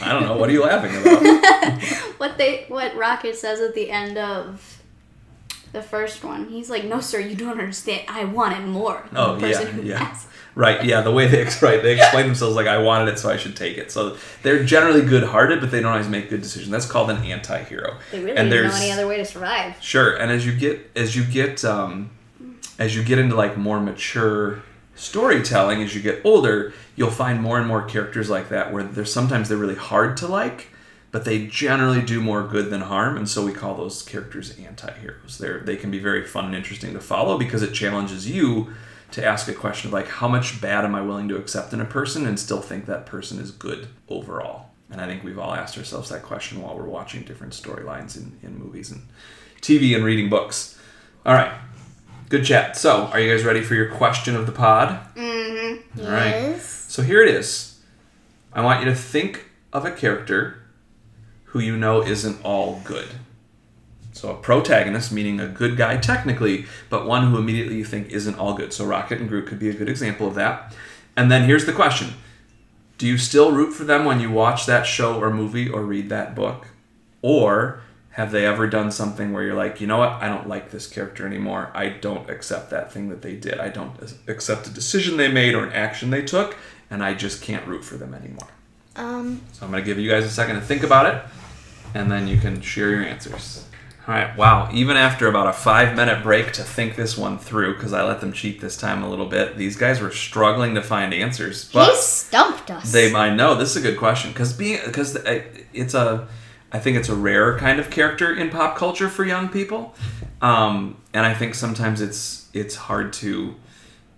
I 0.00 0.12
don't 0.12 0.22
know. 0.22 0.36
What 0.36 0.48
are 0.48 0.52
you 0.52 0.62
laughing 0.62 0.96
about? 0.96 1.82
what 2.18 2.38
they 2.38 2.64
what 2.68 2.96
Rocket 2.96 3.36
says 3.36 3.60
at 3.60 3.74
the 3.74 3.90
end 3.90 4.18
of 4.18 4.81
the 5.72 5.82
first 5.82 6.22
one. 6.24 6.48
He's 6.48 6.68
like, 6.70 6.84
"No, 6.84 7.00
sir, 7.00 7.18
you 7.20 7.34
don't 7.34 7.50
understand. 7.58 8.02
I 8.08 8.24
wanted 8.24 8.66
more." 8.66 9.04
than 9.10 9.18
Oh, 9.20 9.34
the 9.34 9.40
person 9.40 9.66
yeah, 9.66 9.72
who 9.72 9.82
yeah. 9.82 9.98
has- 10.04 10.26
Right, 10.54 10.84
yeah, 10.84 11.00
the 11.00 11.10
way 11.10 11.28
they 11.28 11.44
right, 11.62 11.82
they 11.82 11.94
explain 11.98 12.26
themselves 12.26 12.54
like 12.54 12.66
I 12.66 12.76
wanted 12.76 13.08
it, 13.12 13.18
so 13.18 13.30
I 13.30 13.38
should 13.38 13.56
take 13.56 13.78
it. 13.78 13.90
So 13.90 14.18
they're 14.42 14.62
generally 14.64 15.00
good-hearted, 15.00 15.60
but 15.60 15.70
they 15.70 15.80
don't 15.80 15.92
always 15.92 16.08
make 16.08 16.28
good 16.28 16.42
decisions. 16.42 16.70
That's 16.70 16.84
called 16.84 17.08
an 17.08 17.24
anti-hero. 17.24 17.96
They 18.10 18.18
really 18.18 18.36
And 18.36 18.50
didn't 18.50 18.50
know 18.50 18.68
there's- 18.70 18.82
any 18.82 18.92
other 18.92 19.06
way 19.08 19.16
to 19.16 19.24
survive. 19.24 19.76
Sure, 19.80 20.14
and 20.14 20.30
as 20.30 20.44
you 20.44 20.52
get 20.52 20.90
as 20.94 21.16
you 21.16 21.24
get 21.24 21.64
um, 21.64 22.10
as 22.78 22.94
you 22.94 23.02
get 23.02 23.18
into 23.18 23.34
like 23.34 23.56
more 23.56 23.80
mature 23.80 24.62
storytelling, 24.94 25.82
as 25.82 25.94
you 25.94 26.02
get 26.02 26.20
older, 26.22 26.74
you'll 26.96 27.10
find 27.10 27.40
more 27.40 27.58
and 27.58 27.66
more 27.66 27.82
characters 27.82 28.28
like 28.28 28.50
that 28.50 28.72
where 28.72 28.82
there's 28.82 29.10
sometimes 29.12 29.48
they're 29.48 29.56
really 29.58 29.74
hard 29.74 30.18
to 30.18 30.26
like, 30.26 30.68
but 31.12 31.26
they 31.26 31.46
generally 31.46 32.02
do 32.02 32.20
more 32.20 32.42
good 32.42 32.70
than 32.70 32.80
harm, 32.80 33.16
and 33.16 33.28
so 33.28 33.44
we 33.44 33.52
call 33.52 33.76
those 33.76 34.02
characters 34.02 34.58
anti-heroes. 34.58 35.38
They're 35.38 35.60
they 35.60 35.76
can 35.76 35.90
be 35.90 35.98
very 35.98 36.26
fun 36.26 36.46
and 36.46 36.54
interesting 36.54 36.94
to 36.94 37.00
follow 37.00 37.38
because 37.38 37.62
it 37.62 37.72
challenges 37.72 38.28
you 38.28 38.72
to 39.12 39.24
ask 39.24 39.46
a 39.46 39.52
question 39.52 39.88
of 39.88 39.92
like 39.92 40.08
how 40.08 40.26
much 40.26 40.60
bad 40.60 40.84
am 40.84 40.94
I 40.94 41.02
willing 41.02 41.28
to 41.28 41.36
accept 41.36 41.74
in 41.74 41.80
a 41.82 41.84
person 41.84 42.26
and 42.26 42.40
still 42.40 42.62
think 42.62 42.86
that 42.86 43.04
person 43.04 43.38
is 43.38 43.50
good 43.50 43.88
overall. 44.08 44.70
And 44.90 45.00
I 45.00 45.06
think 45.06 45.22
we've 45.22 45.38
all 45.38 45.54
asked 45.54 45.76
ourselves 45.78 46.08
that 46.08 46.22
question 46.22 46.60
while 46.62 46.76
we're 46.76 46.84
watching 46.84 47.22
different 47.22 47.52
storylines 47.52 48.16
in, 48.16 48.38
in 48.42 48.58
movies 48.58 48.90
and 48.90 49.02
TV 49.60 49.94
and 49.94 50.04
reading 50.04 50.30
books. 50.30 50.78
All 51.24 51.34
right. 51.34 51.52
Good 52.30 52.44
chat. 52.46 52.78
So, 52.78 53.04
are 53.12 53.20
you 53.20 53.30
guys 53.30 53.44
ready 53.44 53.60
for 53.60 53.74
your 53.74 53.90
question 53.90 54.34
of 54.34 54.46
the 54.46 54.52
pod? 54.52 54.98
Mm-hmm. 55.14 56.00
All 56.00 56.10
right. 56.10 56.30
Yes. 56.30 56.86
So, 56.88 57.02
here 57.02 57.22
it 57.22 57.28
is. 57.34 57.78
I 58.52 58.62
want 58.62 58.80
you 58.80 58.86
to 58.86 58.94
think 58.94 59.50
of 59.72 59.84
a 59.84 59.90
character 59.90 60.61
who 61.52 61.60
you 61.60 61.76
know 61.76 62.02
isn't 62.02 62.42
all 62.44 62.80
good. 62.84 63.08
So, 64.12 64.30
a 64.30 64.34
protagonist, 64.34 65.12
meaning 65.12 65.40
a 65.40 65.48
good 65.48 65.76
guy 65.76 65.96
technically, 65.96 66.66
but 66.90 67.06
one 67.06 67.30
who 67.30 67.38
immediately 67.38 67.76
you 67.76 67.84
think 67.84 68.10
isn't 68.10 68.38
all 68.38 68.54
good. 68.54 68.72
So, 68.72 68.84
Rocket 68.84 69.20
and 69.20 69.28
Groot 69.28 69.46
could 69.46 69.58
be 69.58 69.68
a 69.68 69.74
good 69.74 69.88
example 69.88 70.26
of 70.26 70.34
that. 70.34 70.74
And 71.16 71.30
then 71.30 71.44
here's 71.44 71.66
the 71.66 71.72
question 71.72 72.14
Do 72.98 73.06
you 73.06 73.18
still 73.18 73.52
root 73.52 73.72
for 73.72 73.84
them 73.84 74.04
when 74.04 74.20
you 74.20 74.30
watch 74.30 74.66
that 74.66 74.86
show 74.86 75.20
or 75.20 75.32
movie 75.32 75.68
or 75.68 75.82
read 75.82 76.08
that 76.08 76.34
book? 76.34 76.68
Or 77.22 77.80
have 78.12 78.30
they 78.30 78.44
ever 78.44 78.66
done 78.66 78.90
something 78.90 79.32
where 79.32 79.42
you're 79.42 79.54
like, 79.54 79.80
you 79.80 79.86
know 79.86 79.98
what, 79.98 80.12
I 80.12 80.28
don't 80.28 80.46
like 80.46 80.70
this 80.70 80.86
character 80.86 81.26
anymore. 81.26 81.70
I 81.74 81.88
don't 81.88 82.28
accept 82.28 82.70
that 82.70 82.92
thing 82.92 83.08
that 83.08 83.22
they 83.22 83.36
did. 83.36 83.58
I 83.58 83.68
don't 83.70 83.94
accept 84.28 84.66
a 84.66 84.70
decision 84.70 85.16
they 85.16 85.28
made 85.28 85.54
or 85.54 85.64
an 85.64 85.72
action 85.72 86.10
they 86.10 86.22
took, 86.22 86.56
and 86.90 87.02
I 87.02 87.14
just 87.14 87.40
can't 87.40 87.66
root 87.66 87.84
for 87.84 87.96
them 87.96 88.12
anymore. 88.12 88.48
Um, 88.96 89.40
So 89.52 89.64
I'm 89.64 89.72
going 89.72 89.82
to 89.82 89.86
give 89.86 89.98
you 89.98 90.10
guys 90.10 90.24
a 90.24 90.30
second 90.30 90.56
to 90.56 90.60
think 90.60 90.82
about 90.82 91.06
it, 91.06 91.22
and 91.94 92.10
then 92.10 92.26
you 92.28 92.38
can 92.38 92.60
share 92.60 92.90
your 92.90 93.02
answers. 93.02 93.64
All 94.08 94.14
right, 94.14 94.36
wow. 94.36 94.68
Even 94.72 94.96
after 94.96 95.28
about 95.28 95.46
a 95.46 95.52
five 95.52 95.94
minute 95.94 96.24
break 96.24 96.52
to 96.54 96.62
think 96.64 96.96
this 96.96 97.16
one 97.16 97.38
through, 97.38 97.74
because 97.74 97.92
I 97.92 98.02
let 98.02 98.20
them 98.20 98.32
cheat 98.32 98.60
this 98.60 98.76
time 98.76 99.04
a 99.04 99.08
little 99.08 99.26
bit, 99.26 99.56
these 99.56 99.76
guys 99.76 100.00
were 100.00 100.10
struggling 100.10 100.74
to 100.74 100.82
find 100.82 101.14
answers. 101.14 101.68
he 101.70 101.74
But 101.78 101.94
stumped 101.96 102.68
us. 102.70 102.90
they 102.90 103.12
might 103.12 103.34
know. 103.36 103.54
This 103.54 103.76
is 103.76 103.84
a 103.84 103.88
good 103.88 103.98
question 103.98 104.32
because 104.32 104.52
being 104.52 104.80
because 104.84 105.16
it's 105.72 105.94
a, 105.94 106.26
I 106.72 106.80
think 106.80 106.96
it's 106.96 107.08
a 107.10 107.14
rare 107.14 107.56
kind 107.58 107.78
of 107.78 107.90
character 107.90 108.34
in 108.34 108.50
pop 108.50 108.76
culture 108.76 109.08
for 109.08 109.24
young 109.24 109.48
people, 109.48 109.94
um, 110.40 110.96
and 111.14 111.24
I 111.24 111.34
think 111.34 111.54
sometimes 111.54 112.00
it's 112.00 112.48
it's 112.52 112.74
hard 112.74 113.12
to, 113.14 113.54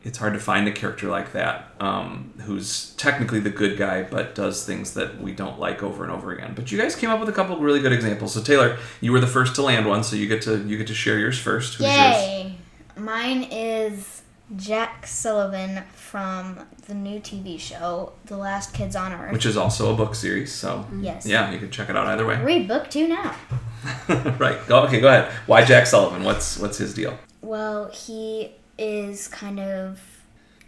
it's 0.05 0.19
hard 0.19 0.35
to 0.35 0.39
find 0.39 0.69
a 0.69 0.73
character 0.73 1.09
like 1.09 1.33
that 1.33 1.71
um, 1.81 2.35
who's 2.43 2.95
technically 2.97 3.41
the 3.41 3.51
good 3.51 3.79
guy 3.79 4.03
but 4.03 4.35
does 4.35 4.65
things 4.65 4.93
that 4.95 5.21
we 5.21 5.33
don't 5.33 5.59
like 5.59 5.83
over 5.83 6.05
and 6.05 6.13
over 6.13 6.31
again. 6.31 6.53
But 6.55 6.71
you 6.71 6.79
guys 6.79 6.95
came 6.95 7.09
up 7.09 7.21
with 7.21 7.29
a 7.31 7.33
couple 7.33 7.57
really 7.57 7.81
good 7.81 7.93
examples. 7.93 8.35
So 8.35 8.43
Taylor, 8.43 8.79
you 9.01 9.13
were 9.13 9.21
the 9.21 9.27
first 9.27 9.55
to 9.57 9.63
land 9.63 9.87
one, 9.89 10.05
so 10.05 10.15
you 10.15 10.29
get 10.29 10.43
to 10.43 10.63
you 10.67 10.77
get 10.77 10.87
to 10.89 10.95
share 10.95 11.19
yours 11.19 11.39
first. 11.39 11.75
Who's 11.75 11.87
yours? 11.87 11.97
Yay! 11.97 12.55
Mine 12.97 13.49
is 13.51 14.23
Jack 14.57 15.07
Sullivan 15.07 15.83
from 15.95 16.61
the 16.87 16.95
new 16.95 17.19
TV 17.19 17.59
show, 17.59 18.13
The 18.27 18.37
Last 18.37 18.75
Kids 18.75 18.95
on 18.95 19.13
Earth. 19.13 19.33
Which 19.33 19.47
is 19.47 19.57
also 19.57 19.93
a 19.93 19.97
book 19.97 20.15
series. 20.15 20.53
So 20.53 20.87
yes. 21.01 21.25
yeah, 21.25 21.51
you 21.51 21.59
can 21.59 21.71
check 21.71 21.89
it 21.89 21.97
out 21.97 22.07
either 22.07 22.27
way. 22.27 22.43
Read 22.43 22.69
book 22.69 22.91
two 22.91 23.09
now. 23.09 23.35
right. 24.39 24.59
Go. 24.67 24.83
Okay. 24.85 25.01
Go 25.01 25.09
ahead. 25.09 25.33
Why 25.47 25.65
Jack 25.65 25.87
Sullivan? 25.87 26.25
What's 26.25 26.59
what's 26.59 26.77
his 26.77 26.93
deal? 26.93 27.19
Well, 27.41 27.89
he 27.89 28.53
is 28.79 29.29
kind 29.29 29.61
of. 29.61 30.01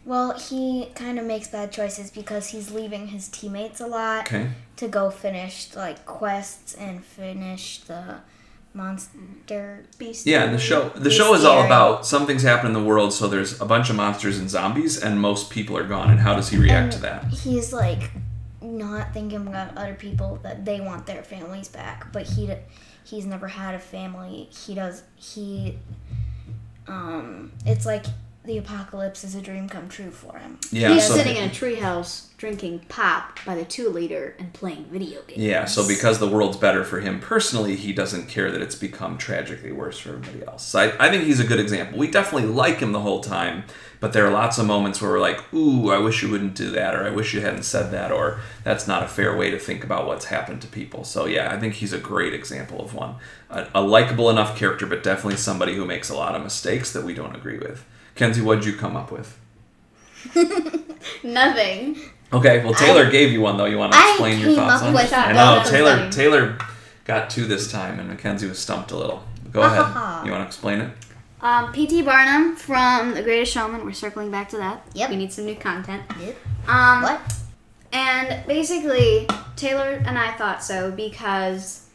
Well, 0.04 0.38
he 0.38 0.90
kind 0.94 1.18
of 1.18 1.24
makes 1.24 1.48
bad 1.48 1.72
choices 1.72 2.10
because 2.12 2.48
he's 2.50 2.70
leaving 2.70 3.08
his 3.08 3.26
teammates 3.28 3.80
a 3.80 3.86
lot 3.88 4.26
Okay. 4.28 4.50
to 4.76 4.86
go 4.86 5.10
finish 5.10 5.74
like 5.74 6.06
quests 6.06 6.74
and 6.74 7.04
finish 7.04 7.80
the 7.80 8.18
monster 8.72 9.84
beast. 9.98 10.26
Yeah, 10.26 10.44
and 10.44 10.54
the 10.54 10.58
show 10.58 10.90
the 10.90 11.10
show 11.10 11.34
is 11.34 11.44
all 11.44 11.64
about 11.64 12.06
something's 12.06 12.42
happened 12.42 12.76
in 12.76 12.82
the 12.82 12.88
world, 12.88 13.12
so 13.12 13.26
there's 13.26 13.60
a 13.60 13.64
bunch 13.64 13.90
of 13.90 13.96
monsters 13.96 14.38
and 14.38 14.48
zombies, 14.48 15.02
and 15.02 15.20
most 15.20 15.50
people 15.50 15.76
are 15.76 15.84
gone. 15.88 16.10
And 16.10 16.20
how 16.20 16.34
does 16.36 16.50
he 16.50 16.58
react 16.58 16.84
And 16.84 16.92
to 16.92 16.98
that? 17.00 17.24
He's 17.32 17.72
like 17.72 18.10
not 18.60 19.12
thinking 19.12 19.46
about 19.46 19.76
other 19.76 19.94
people 19.94 20.38
that 20.42 20.64
they 20.64 20.80
want 20.80 21.06
their 21.06 21.22
families 21.24 21.68
back, 21.68 22.12
but 22.12 22.26
he 22.28 22.48
he's 23.04 23.26
never 23.26 23.48
had 23.48 23.74
a 23.74 23.78
family. 23.80 24.48
He 24.52 24.74
does 24.74 25.02
he 25.16 25.78
um 26.88 27.52
it's 27.64 27.86
like 27.86 28.04
the 28.46 28.58
apocalypse 28.58 29.24
is 29.24 29.34
a 29.34 29.40
dream 29.40 29.68
come 29.68 29.88
true 29.88 30.10
for 30.10 30.38
him. 30.38 30.58
Yeah, 30.70 30.92
He's 30.94 31.06
so 31.06 31.14
sitting 31.14 31.36
in 31.36 31.44
a 31.44 31.52
treehouse 31.52 32.26
drinking 32.36 32.80
pop 32.88 33.38
by 33.46 33.54
the 33.54 33.64
two 33.64 33.88
liter 33.88 34.34
and 34.38 34.52
playing 34.52 34.84
video 34.84 35.22
games. 35.22 35.40
yeah, 35.42 35.64
so 35.64 35.86
because 35.88 36.18
the 36.18 36.28
world's 36.28 36.58
better 36.58 36.84
for 36.84 37.00
him 37.00 37.18
personally, 37.18 37.76
he 37.76 37.92
doesn't 37.92 38.28
care 38.28 38.50
that 38.50 38.60
it's 38.60 38.74
become 38.74 39.16
tragically 39.16 39.72
worse 39.72 39.98
for 39.98 40.10
everybody 40.10 40.46
else. 40.46 40.62
So 40.64 40.78
I, 40.80 41.06
I 41.06 41.10
think 41.10 41.24
he's 41.24 41.40
a 41.40 41.46
good 41.46 41.58
example. 41.58 41.98
We 41.98 42.10
definitely 42.10 42.48
like 42.48 42.78
him 42.78 42.92
the 42.92 43.00
whole 43.00 43.20
time, 43.20 43.64
but 44.00 44.12
there 44.12 44.26
are 44.26 44.30
lots 44.30 44.58
of 44.58 44.66
moments 44.66 45.00
where 45.00 45.10
we're 45.12 45.20
like, 45.20 45.52
"Ooh, 45.54 45.90
I 45.90 45.98
wish 45.98 46.22
you 46.22 46.30
wouldn't 46.30 46.54
do 46.54 46.70
that," 46.72 46.94
or 46.94 47.04
"I 47.04 47.10
wish 47.10 47.32
you 47.32 47.40
hadn't 47.40 47.62
said 47.64 47.90
that," 47.92 48.12
or 48.12 48.40
"That's 48.64 48.86
not 48.86 49.02
a 49.02 49.08
fair 49.08 49.34
way 49.34 49.50
to 49.50 49.58
think 49.58 49.82
about 49.82 50.06
what's 50.06 50.26
happened 50.26 50.60
to 50.62 50.68
people." 50.68 51.04
So 51.04 51.24
yeah, 51.26 51.50
I 51.52 51.58
think 51.58 51.74
he's 51.74 51.94
a 51.94 51.98
great 51.98 52.34
example 52.34 52.80
of 52.82 52.92
one, 52.94 53.14
a, 53.50 53.66
a 53.74 53.80
likable 53.80 54.28
enough 54.28 54.58
character, 54.58 54.84
but 54.86 55.02
definitely 55.02 55.38
somebody 55.38 55.74
who 55.74 55.86
makes 55.86 56.10
a 56.10 56.14
lot 56.14 56.34
of 56.34 56.42
mistakes 56.42 56.92
that 56.92 57.02
we 57.04 57.14
don't 57.14 57.34
agree 57.34 57.58
with. 57.58 57.84
Kenzie, 58.16 58.40
what'd 58.42 58.64
you 58.64 58.72
come 58.74 58.96
up 58.96 59.12
with? 59.12 59.38
Nothing. 61.22 61.96
Okay, 62.32 62.64
well 62.64 62.74
Taylor 62.74 63.08
gave 63.10 63.30
you 63.30 63.40
one 63.40 63.56
though. 63.56 63.66
You 63.66 63.78
want 63.78 63.92
to 63.92 63.98
I 63.98 64.10
explain 64.10 64.40
your 64.40 64.48
came 64.48 64.56
thoughts 64.56 64.82
up 64.82 64.88
on 64.88 64.94
with 64.94 65.04
it? 65.06 65.12
I 65.12 65.32
know 65.32 65.62
Taylor. 65.64 65.96
them. 65.96 66.10
Taylor 66.10 66.58
got 67.04 67.30
two 67.30 67.46
this 67.46 67.70
time, 67.70 68.00
and 68.00 68.08
Mackenzie 68.08 68.48
was 68.48 68.58
stumped 68.58 68.90
a 68.90 68.96
little. 68.96 69.22
Go 69.52 69.62
ahead. 69.62 70.26
You 70.26 70.32
want 70.32 70.42
to 70.42 70.46
explain 70.46 70.80
it? 70.80 70.90
Um, 71.40 71.72
P.T. 71.72 72.02
Barnum 72.02 72.56
from 72.56 73.14
The 73.14 73.22
Greatest 73.22 73.52
Showman. 73.52 73.84
We're 73.84 73.92
circling 73.92 74.30
back 74.30 74.48
to 74.48 74.56
that. 74.56 74.84
Yep. 74.94 75.10
We 75.10 75.16
need 75.16 75.32
some 75.32 75.44
new 75.46 75.54
content. 75.54 76.02
Yep. 76.20 76.36
Um, 76.66 77.02
What? 77.02 77.20
And 77.92 78.44
basically, 78.46 79.28
Taylor 79.54 80.02
and 80.04 80.18
I 80.18 80.32
thought 80.32 80.64
so 80.64 80.90
because 80.90 81.86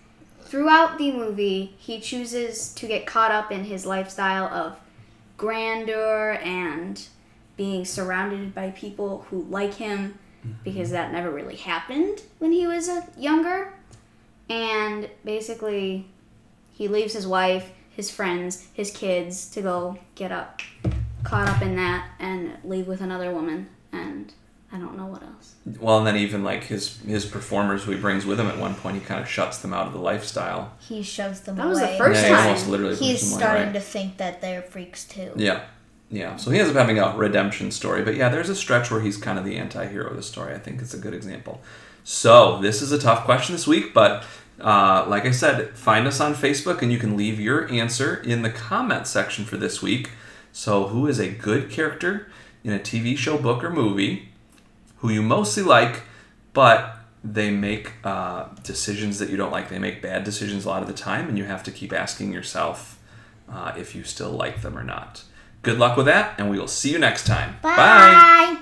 throughout 0.44 0.98
the 0.98 1.12
movie, 1.12 1.74
he 1.78 2.00
chooses 2.00 2.74
to 2.76 2.88
get 2.88 3.06
caught 3.06 3.32
up 3.32 3.52
in 3.52 3.66
his 3.66 3.86
lifestyle 3.86 4.46
of 4.48 4.78
grandeur 5.42 6.34
and 6.44 7.08
being 7.58 7.84
surrounded 7.84 8.54
by 8.54 8.70
people 8.70 9.26
who 9.30 9.42
like 9.50 9.74
him 9.74 10.18
because 10.64 10.92
that 10.92 11.12
never 11.12 11.32
really 11.32 11.56
happened 11.56 12.22
when 12.38 12.52
he 12.52 12.68
was 12.68 12.88
uh, 12.88 13.02
younger. 13.18 13.74
And 14.50 15.10
basically, 15.26 16.06
he 16.72 16.88
leaves 16.88 17.14
his 17.14 17.26
wife, 17.26 17.72
his 17.90 18.12
friends, 18.12 18.68
his 18.74 18.92
kids 18.92 19.50
to 19.52 19.64
go 19.64 19.98
get 20.14 20.32
up, 20.32 20.62
caught 21.24 21.50
up 21.50 21.64
in 21.64 21.76
that, 21.76 22.12
and 22.20 22.58
leave 22.64 22.88
with 22.88 23.02
another 23.02 23.34
woman. 23.34 23.68
And 23.92 24.32
I 24.74 24.78
don't 24.78 24.96
know 24.98 25.06
what 25.06 25.22
else. 25.22 25.56
Well, 25.80 25.98
and 25.98 26.08
then 26.08 26.16
even 26.16 26.44
like 26.44 26.64
his 26.64 26.98
his 27.02 27.26
performers 27.26 27.84
who 27.84 27.92
he 27.92 27.98
brings 28.00 28.26
with 28.26 28.40
him 28.40 28.48
at 28.48 28.58
one 28.58 28.74
point, 28.76 28.96
he 28.96 29.02
kind 29.02 29.20
of 29.22 29.28
shuts 29.28 29.58
them 29.58 29.74
out 29.74 29.88
of 29.88 29.94
the 29.94 30.00
lifestyle. 30.00 30.74
He 30.80 31.04
shoves 31.04 31.42
them 31.42 31.58
That 31.58 31.68
was 31.68 31.80
the 31.80 31.86
away. 31.90 31.98
first 31.98 32.22
yeah, 32.22 32.28
he 32.30 32.34
time. 32.36 32.48
almost 32.48 32.68
literally 32.70 32.96
He's 32.96 33.00
pushes 33.20 33.22
them 33.22 33.32
away, 33.34 33.40
starting 33.42 33.66
right? 33.68 33.74
to 33.74 33.80
think 33.82 34.18
that 34.18 34.42
they're 34.42 34.62
freaks 34.62 35.04
too. 35.06 35.32
Yeah. 35.36 35.62
Yeah. 36.10 36.36
So 36.38 36.52
he 36.52 36.60
ends 36.60 36.72
up 36.72 36.78
having 36.78 37.00
a 37.00 37.16
redemption 37.16 37.72
story. 37.72 38.02
But 38.04 38.16
yeah, 38.16 38.30
there's 38.30 38.50
a 38.50 38.56
stretch 38.56 38.92
where 38.92 39.02
he's 39.02 39.18
kind 39.18 39.38
of 39.38 39.46
the 39.46 39.58
anti 39.58 39.88
hero 39.88 40.10
of 40.10 40.16
the 40.16 40.24
story. 40.24 40.54
I 40.54 40.58
think 40.60 40.82
it's 40.82 40.94
a 40.94 40.98
good 41.00 41.14
example. 41.14 41.62
So 42.04 42.60
this 42.62 42.82
is 42.82 42.92
a 42.92 43.00
tough 43.00 43.26
question 43.26 43.54
this 43.54 43.68
week, 43.68 43.94
but 43.94 44.24
uh, 44.60 45.06
like 45.08 45.26
I 45.26 45.32
said, 45.32 45.70
find 45.76 46.08
us 46.08 46.20
on 46.20 46.34
Facebook 46.34 46.82
and 46.82 46.92
you 46.92 46.98
can 46.98 47.16
leave 47.18 47.40
your 47.40 47.70
answer 47.72 48.16
in 48.16 48.42
the 48.42 48.50
comment 48.50 49.08
section 49.08 49.46
for 49.46 49.58
this 49.58 49.82
week. 49.82 50.12
So, 50.54 50.88
who 50.88 51.08
is 51.08 51.18
a 51.18 51.30
good 51.30 51.70
character 51.70 52.28
in 52.64 52.74
a 52.74 52.80
TV 52.80 53.18
show, 53.18 53.38
book, 53.38 53.64
or 53.64 53.70
movie 53.70 54.30
who 55.02 55.10
you 55.10 55.22
mostly 55.22 55.64
like, 55.64 56.04
but 56.54 56.98
they 57.24 57.52
make 57.52 57.94
uh, 58.04 58.46
decisions 58.64 59.20
that 59.20 59.30
you 59.30 59.38
don't 59.38 59.52
like? 59.52 59.70
They 59.70 59.80
make 59.80 60.02
bad 60.02 60.24
decisions 60.24 60.66
a 60.66 60.70
lot 60.70 60.82
of 60.82 60.88
the 60.88 60.94
time, 60.94 61.28
and 61.28 61.38
you 61.38 61.46
have 61.46 61.64
to 61.64 61.72
keep 61.72 61.94
asking 61.94 62.34
yourself 62.34 63.00
uh, 63.52 63.74
if 63.78 63.94
you 63.94 64.04
still 64.04 64.32
like 64.32 64.62
them 64.62 64.78
or 64.78 64.84
not. 64.84 65.24
Good 65.62 65.78
luck 65.78 65.98
with 65.98 66.08
that, 66.08 66.36
and 66.40 66.50
we 66.50 66.58
will 66.58 66.68
see 66.68 66.92
you 66.92 67.00
next 67.00 67.26
time. 67.26 67.58
Bye. 67.62 68.61